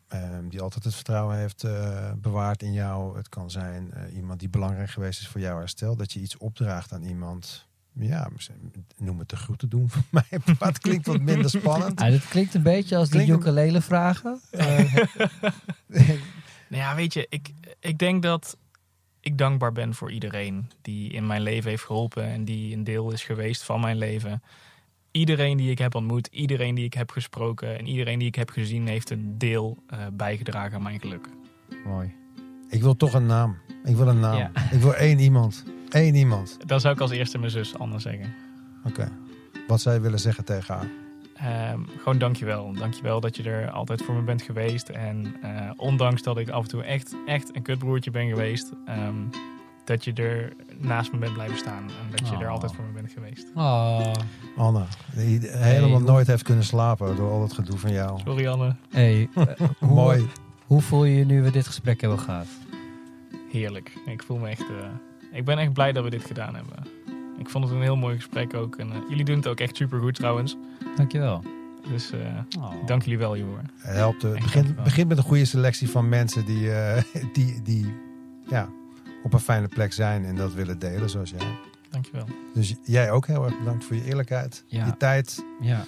ehm, 0.09 0.49
die 0.49 0.61
altijd 0.61 0.85
het 0.85 0.95
vertrouwen 0.95 1.37
heeft 1.37 1.65
eh, 1.65 2.13
bewaard 2.17 2.63
in 2.63 2.73
jou. 2.73 3.17
Het 3.17 3.29
kan 3.29 3.51
zijn 3.51 3.93
eh, 3.93 4.15
iemand 4.15 4.41
die 4.41 4.49
belangrijk 4.49 4.91
geweest 4.91 5.21
is 5.21 5.29
voor 5.29 5.41
jouw 5.41 5.59
herstel. 5.59 5.97
Dat 5.97 6.13
je 6.13 6.21
iets 6.21 6.37
opdraagt 6.37 6.93
aan 6.93 7.03
iemand. 7.03 7.67
Ja, 7.93 8.31
noem 8.97 9.19
het 9.19 9.29
de 9.29 9.37
groeten 9.37 9.69
doen 9.69 9.91
voor 9.95 10.05
mij. 10.11 10.41
Maar 10.59 10.69
het 10.69 10.79
klinkt 10.79 11.07
wat 11.07 11.21
minder 11.21 11.51
spannend. 11.51 12.01
Ah, 12.01 12.11
dit 12.11 12.29
klinkt 12.29 12.55
een 12.55 12.63
beetje 12.63 12.97
als 12.97 13.09
die 13.09 13.23
Klinkt 13.23 13.41
ukulele 13.43 13.81
vragen. 13.81 14.41
Nou 16.69 16.83
ja, 16.83 16.95
weet 16.95 17.13
je, 17.13 17.27
ik, 17.29 17.53
ik 17.81 17.99
denk 17.99 18.23
dat 18.23 18.57
ik 19.27 19.39
dankbaar 19.39 19.73
ben 19.73 19.95
voor 19.95 20.11
iedereen 20.11 20.71
die 20.83 21.13
in 21.13 21.27
mijn 21.27 21.43
leven 21.43 21.71
heeft 21.71 21.85
geholpen 21.85 22.25
en 22.25 22.45
die 22.45 22.77
een 22.77 22.85
deel 22.85 23.13
is 23.13 23.25
geweest 23.25 23.63
van 23.63 23.81
mijn 23.81 23.97
leven. 23.97 24.43
Iedereen 25.11 25.57
die 25.57 25.71
ik 25.71 25.79
heb 25.79 25.95
ontmoet, 25.95 26.27
iedereen 26.27 26.75
die 26.75 26.85
ik 26.85 26.95
heb 26.95 27.11
gesproken 27.11 27.79
en 27.79 27.87
iedereen 27.87 28.19
die 28.19 28.29
ik 28.29 28.35
heb 28.35 28.51
gezien, 28.51 28.87
heeft 28.87 29.11
een 29.11 29.39
deel 29.39 29.77
eh, 29.87 29.99
bijgedragen 30.13 30.77
aan 30.77 30.83
mijn 30.83 31.01
geluk. 31.01 31.29
Mooi. 31.85 32.15
Ik 32.69 32.83
wil 32.83 32.97
toch 32.97 33.13
een 33.15 33.27
naam. 33.27 33.57
Ik 33.85 33.97
wil 33.97 34.09
een 34.09 34.21
naam. 34.21 34.37
Ja. 34.37 34.51
Ik 34.71 34.81
wil 34.81 34.95
één 34.95 35.19
iemand. 35.19 35.65
Eén 35.89 36.15
iemand. 36.15 36.59
Dat 36.67 36.81
zou 36.81 36.95
ik 36.95 37.01
als 37.01 37.11
eerste 37.11 37.39
mijn 37.39 37.51
zus 37.51 37.79
Anne 37.79 37.99
zeggen. 37.99 38.35
Oké. 38.85 39.13
Wat 39.67 39.83
je 39.83 40.01
willen 40.01 40.21
zeggen 40.21 40.45
tegen 40.45 40.75
haar? 40.75 41.06
Ehm, 41.37 41.81
gewoon 41.99 42.19
dankjewel. 42.19 42.73
Dankjewel 42.73 43.21
dat 43.21 43.37
je 43.37 43.43
er 43.43 43.71
altijd 43.71 44.03
voor 44.03 44.15
me 44.15 44.23
bent 44.23 44.43
geweest. 44.43 44.89
En 44.89 45.35
eh, 45.43 45.71
ondanks 45.77 46.23
dat 46.23 46.39
ik 46.39 46.49
af 46.49 46.63
en 46.63 46.69
toe 46.69 46.83
echt, 46.83 47.15
echt 47.27 47.57
een 47.57 47.63
kutbroertje 47.63 48.11
ben 48.11 48.29
geweest, 48.29 48.73
ehm, 48.87 49.15
dat 49.85 50.05
je 50.05 50.13
er 50.13 50.53
naast 50.79 51.13
me 51.13 51.19
bent 51.19 51.33
blijven 51.33 51.59
staan. 51.59 51.83
En 51.83 52.11
dat 52.17 52.29
je 52.29 52.37
er 52.37 52.49
altijd 52.49 52.73
voor 52.75 52.85
me 52.85 52.93
bent 52.93 53.13
geweest. 53.13 53.47
Oh. 53.55 54.13
Anne, 54.57 54.85
die 55.15 55.41
helemaal 55.51 56.01
nooit 56.01 56.27
heeft 56.27 56.43
kunnen 56.43 56.65
slapen 56.65 57.17
door 57.17 57.31
al 57.31 57.41
dat 57.41 57.53
gedoe 57.53 57.79
van 57.79 57.93
jou. 57.93 58.21
Sorry 58.25 58.47
Anne. 58.47 58.75
Hey, 58.91 59.29
eh, 59.35 59.45
hoe, 59.79 59.89
Mooi. 59.95 60.27
Hoe 60.67 60.83
voel 60.83 61.05
je 61.05 61.17
je 61.17 61.25
nu 61.25 61.43
we 61.43 61.51
dit 61.51 61.67
gesprek 61.67 62.01
hebben 62.01 62.19
gehad? 62.19 62.47
Heerlijk. 63.51 63.93
Ik 64.07 64.23
voel 64.23 64.37
me 64.39 64.49
echt. 64.49 64.61
eh, 64.61 64.77
ik 65.33 65.45
ben 65.45 65.59
echt 65.59 65.73
blij 65.73 65.93
dat 65.93 66.05
we 66.05 66.11
dit 66.11 66.25
gedaan 66.25 66.55
hebben. 66.55 66.75
Ik 67.39 67.49
vond 67.49 67.65
het 67.65 67.73
een 67.73 67.83
heel 67.83 67.97
mooi 67.97 68.17
gesprek 68.17 68.55
ook. 68.55 68.77
En 68.77 68.91
eh, 68.93 68.97
jullie 69.09 69.25
doen 69.25 69.37
het 69.37 69.47
ook 69.47 69.61
echt 69.61 69.77
super 69.77 70.01
goed 70.01 70.15
trouwens. 70.15 70.57
Dankjewel. 70.97 71.43
Dus 71.91 72.11
eh, 72.11 72.19
Oh. 72.59 72.73
dank 72.87 73.03
jullie 73.03 73.19
wel, 73.19 73.37
jongen. 73.37 73.71
Het 73.77 73.97
helpt. 73.97 74.25
eh, 74.25 74.35
Echt 74.35 74.83
begin, 74.85 75.07
met 75.07 75.17
een 75.19 75.25
goede 75.25 75.45
selectie 75.45 75.91
van 75.91 76.09
mensen 76.09 76.45
die, 76.45 76.73
eh, 76.73 77.03
die, 77.33 77.63
die 77.63 77.95
ja, 78.49 78.69
op 79.23 79.33
een 79.33 79.41
fijne 79.41 79.69
plek 79.69 79.93
zijn 79.93 80.25
en 80.25 80.37
dat 80.37 80.55
willen 80.55 80.79
delen 80.79 81.11
zoals 81.11 81.31
jij. 81.31 81.49
Dankjewel. 81.91 82.27
Dus 82.55 82.75
jij 82.85 83.11
ook 83.11 83.27
heel 83.27 83.45
erg 83.45 83.59
bedankt 83.59 83.85
voor 83.85 83.97
je 83.97 84.05
eerlijkheid, 84.05 84.65
Ja. 84.67 84.87
je 84.87 84.97
tijd. 84.97 85.45
Ja, 85.61 85.85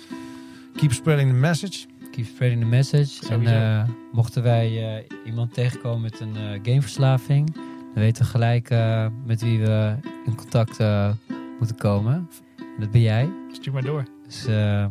Keep 0.76 0.92
spreading 0.92 1.30
the 1.30 1.36
message. 1.36 1.86
keep 2.12 2.26
spreading 2.26 2.60
the 2.60 2.66
message. 2.68 3.20
En 3.20 3.26
Sowieso. 3.26 3.54
eh, 3.54 3.82
mochten 4.12 4.42
wij 4.42 4.96
eh, 4.98 5.04
iemand 5.26 5.54
tegenkomen 5.54 6.00
met 6.00 6.20
een 6.20 6.36
eh, 6.36 6.42
gameverslaving, 6.62 7.52
dan 7.54 8.02
weten 8.02 8.22
we 8.24 8.28
gelijk 8.30 8.70
eh, 8.70 9.06
met 9.26 9.40
wie 9.42 9.58
we 9.60 9.94
in 10.26 10.34
contact 10.34 10.80
eh, 10.80 11.10
moeten 11.58 11.76
komen. 11.76 12.28
En 12.58 12.80
dat 12.80 12.90
ben 12.90 13.00
jij. 13.00 13.30
Stuur 13.52 13.72
maar 13.72 13.82
door. 13.84 14.04
Dus 14.26 14.46
eh, 14.46 14.86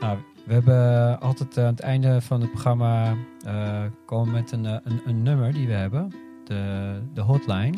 nou, 0.00 0.18
we 0.44 0.52
hebben 0.52 1.20
altijd 1.20 1.56
eh, 1.56 1.64
aan 1.64 1.70
het 1.70 1.80
einde 1.80 2.20
van 2.20 2.40
het 2.40 2.50
programma 2.50 3.14
eh, 3.46 3.82
komen 4.06 4.32
met 4.32 4.52
een, 4.52 4.64
een, 4.64 5.00
een 5.06 5.22
nummer 5.22 5.52
die 5.52 5.66
we 5.66 5.72
hebben. 5.72 6.12
De, 6.44 7.00
de 7.14 7.20
hotline. 7.20 7.76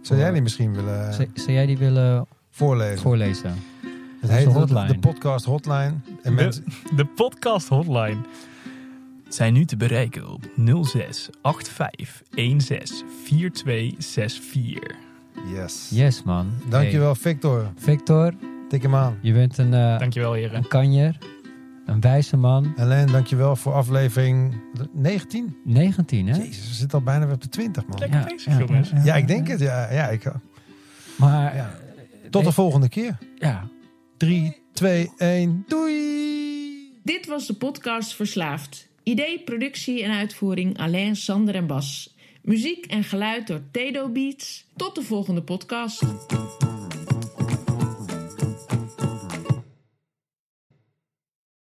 Zou 0.00 0.20
jij 0.20 0.30
die 0.32 0.42
misschien 0.42 0.74
willen 0.74 1.12
Zou, 1.14 1.28
zou 1.34 1.52
jij 1.52 1.66
die 1.66 1.78
willen 1.78 2.26
voorlezen? 2.50 2.98
voorlezen? 2.98 3.54
het 4.20 4.30
heet 4.30 4.44
de, 4.44 4.50
hotline. 4.50 4.86
de 4.86 4.98
podcast 4.98 5.44
hotline. 5.44 5.84
En 5.86 6.00
De- 6.22 6.30
mensen, 6.30 6.64
De 6.96 7.04
podcast 7.04 7.68
hotline 7.68 8.16
zijn 9.28 9.52
nu 9.52 9.64
te 9.64 9.76
bereiken 9.76 10.28
op 10.28 10.44
06 10.84 11.30
85 11.42 12.22
16 12.56 13.06
4264. 13.24 14.96
Yes. 15.54 15.88
Yes, 15.90 16.22
man. 16.22 16.52
Dankjewel 16.68 17.14
Victor. 17.14 17.60
Hey, 17.62 17.72
Victor, 17.76 18.32
Tik 18.68 18.82
hem 18.82 18.94
aan. 18.94 19.18
je 19.22 19.32
bent 19.32 19.58
een, 19.58 19.74
eh, 19.74 19.98
Dankjewel 19.98 20.32
heren. 20.32 20.56
een 20.56 20.68
kanjer. 20.68 21.18
Een 21.86 22.00
wijze 22.00 22.36
man. 22.36 22.72
Helene, 22.76 23.10
dankjewel 23.12 23.56
voor 23.56 23.72
aflevering 23.72 24.54
19. 24.92 25.56
19, 25.64 26.26
hè? 26.28 26.36
Jezus, 26.36 26.68
we 26.68 26.74
zitten 26.74 26.98
al 26.98 27.04
bijna 27.04 27.24
weer 27.24 27.34
op 27.34 27.42
de 27.42 27.48
20 27.48 27.86
man. 27.86 27.98
Lekker 27.98 28.24
bezig, 28.24 28.58
jongens. 28.58 28.90
Ja, 29.04 29.14
ik 29.16 29.26
denk 29.28 29.48
het. 29.48 29.60
Ja, 29.60 29.92
ja, 29.92 30.08
ik, 30.08 30.32
Maar, 31.18 31.54
Ja. 31.56 31.70
eh, 32.22 32.30
tot 32.30 32.44
de 32.44 32.52
volgende 32.52 32.88
keer. 32.88 33.18
Ja, 33.38 33.68
3, 34.16 34.56
2, 34.72 35.10
1, 35.18 35.64
doei! 35.68 37.00
Dit 37.04 37.26
was 37.26 37.46
de 37.46 37.54
podcast 37.54 38.14
Verslaafd. 38.14 38.88
Idee, 39.02 39.42
productie 39.44 40.02
en 40.02 40.10
uitvoering 40.10 40.78
Alain, 40.78 41.16
Sander 41.16 41.54
en 41.54 41.66
Bas. 41.66 42.16
Muziek 42.42 42.86
en 42.86 43.04
geluid 43.04 43.46
door 43.46 43.60
Tedo 43.70 44.08
Beats. 44.08 44.66
Tot 44.76 44.94
de 44.94 45.02
volgende 45.02 45.42
podcast. 45.42 46.02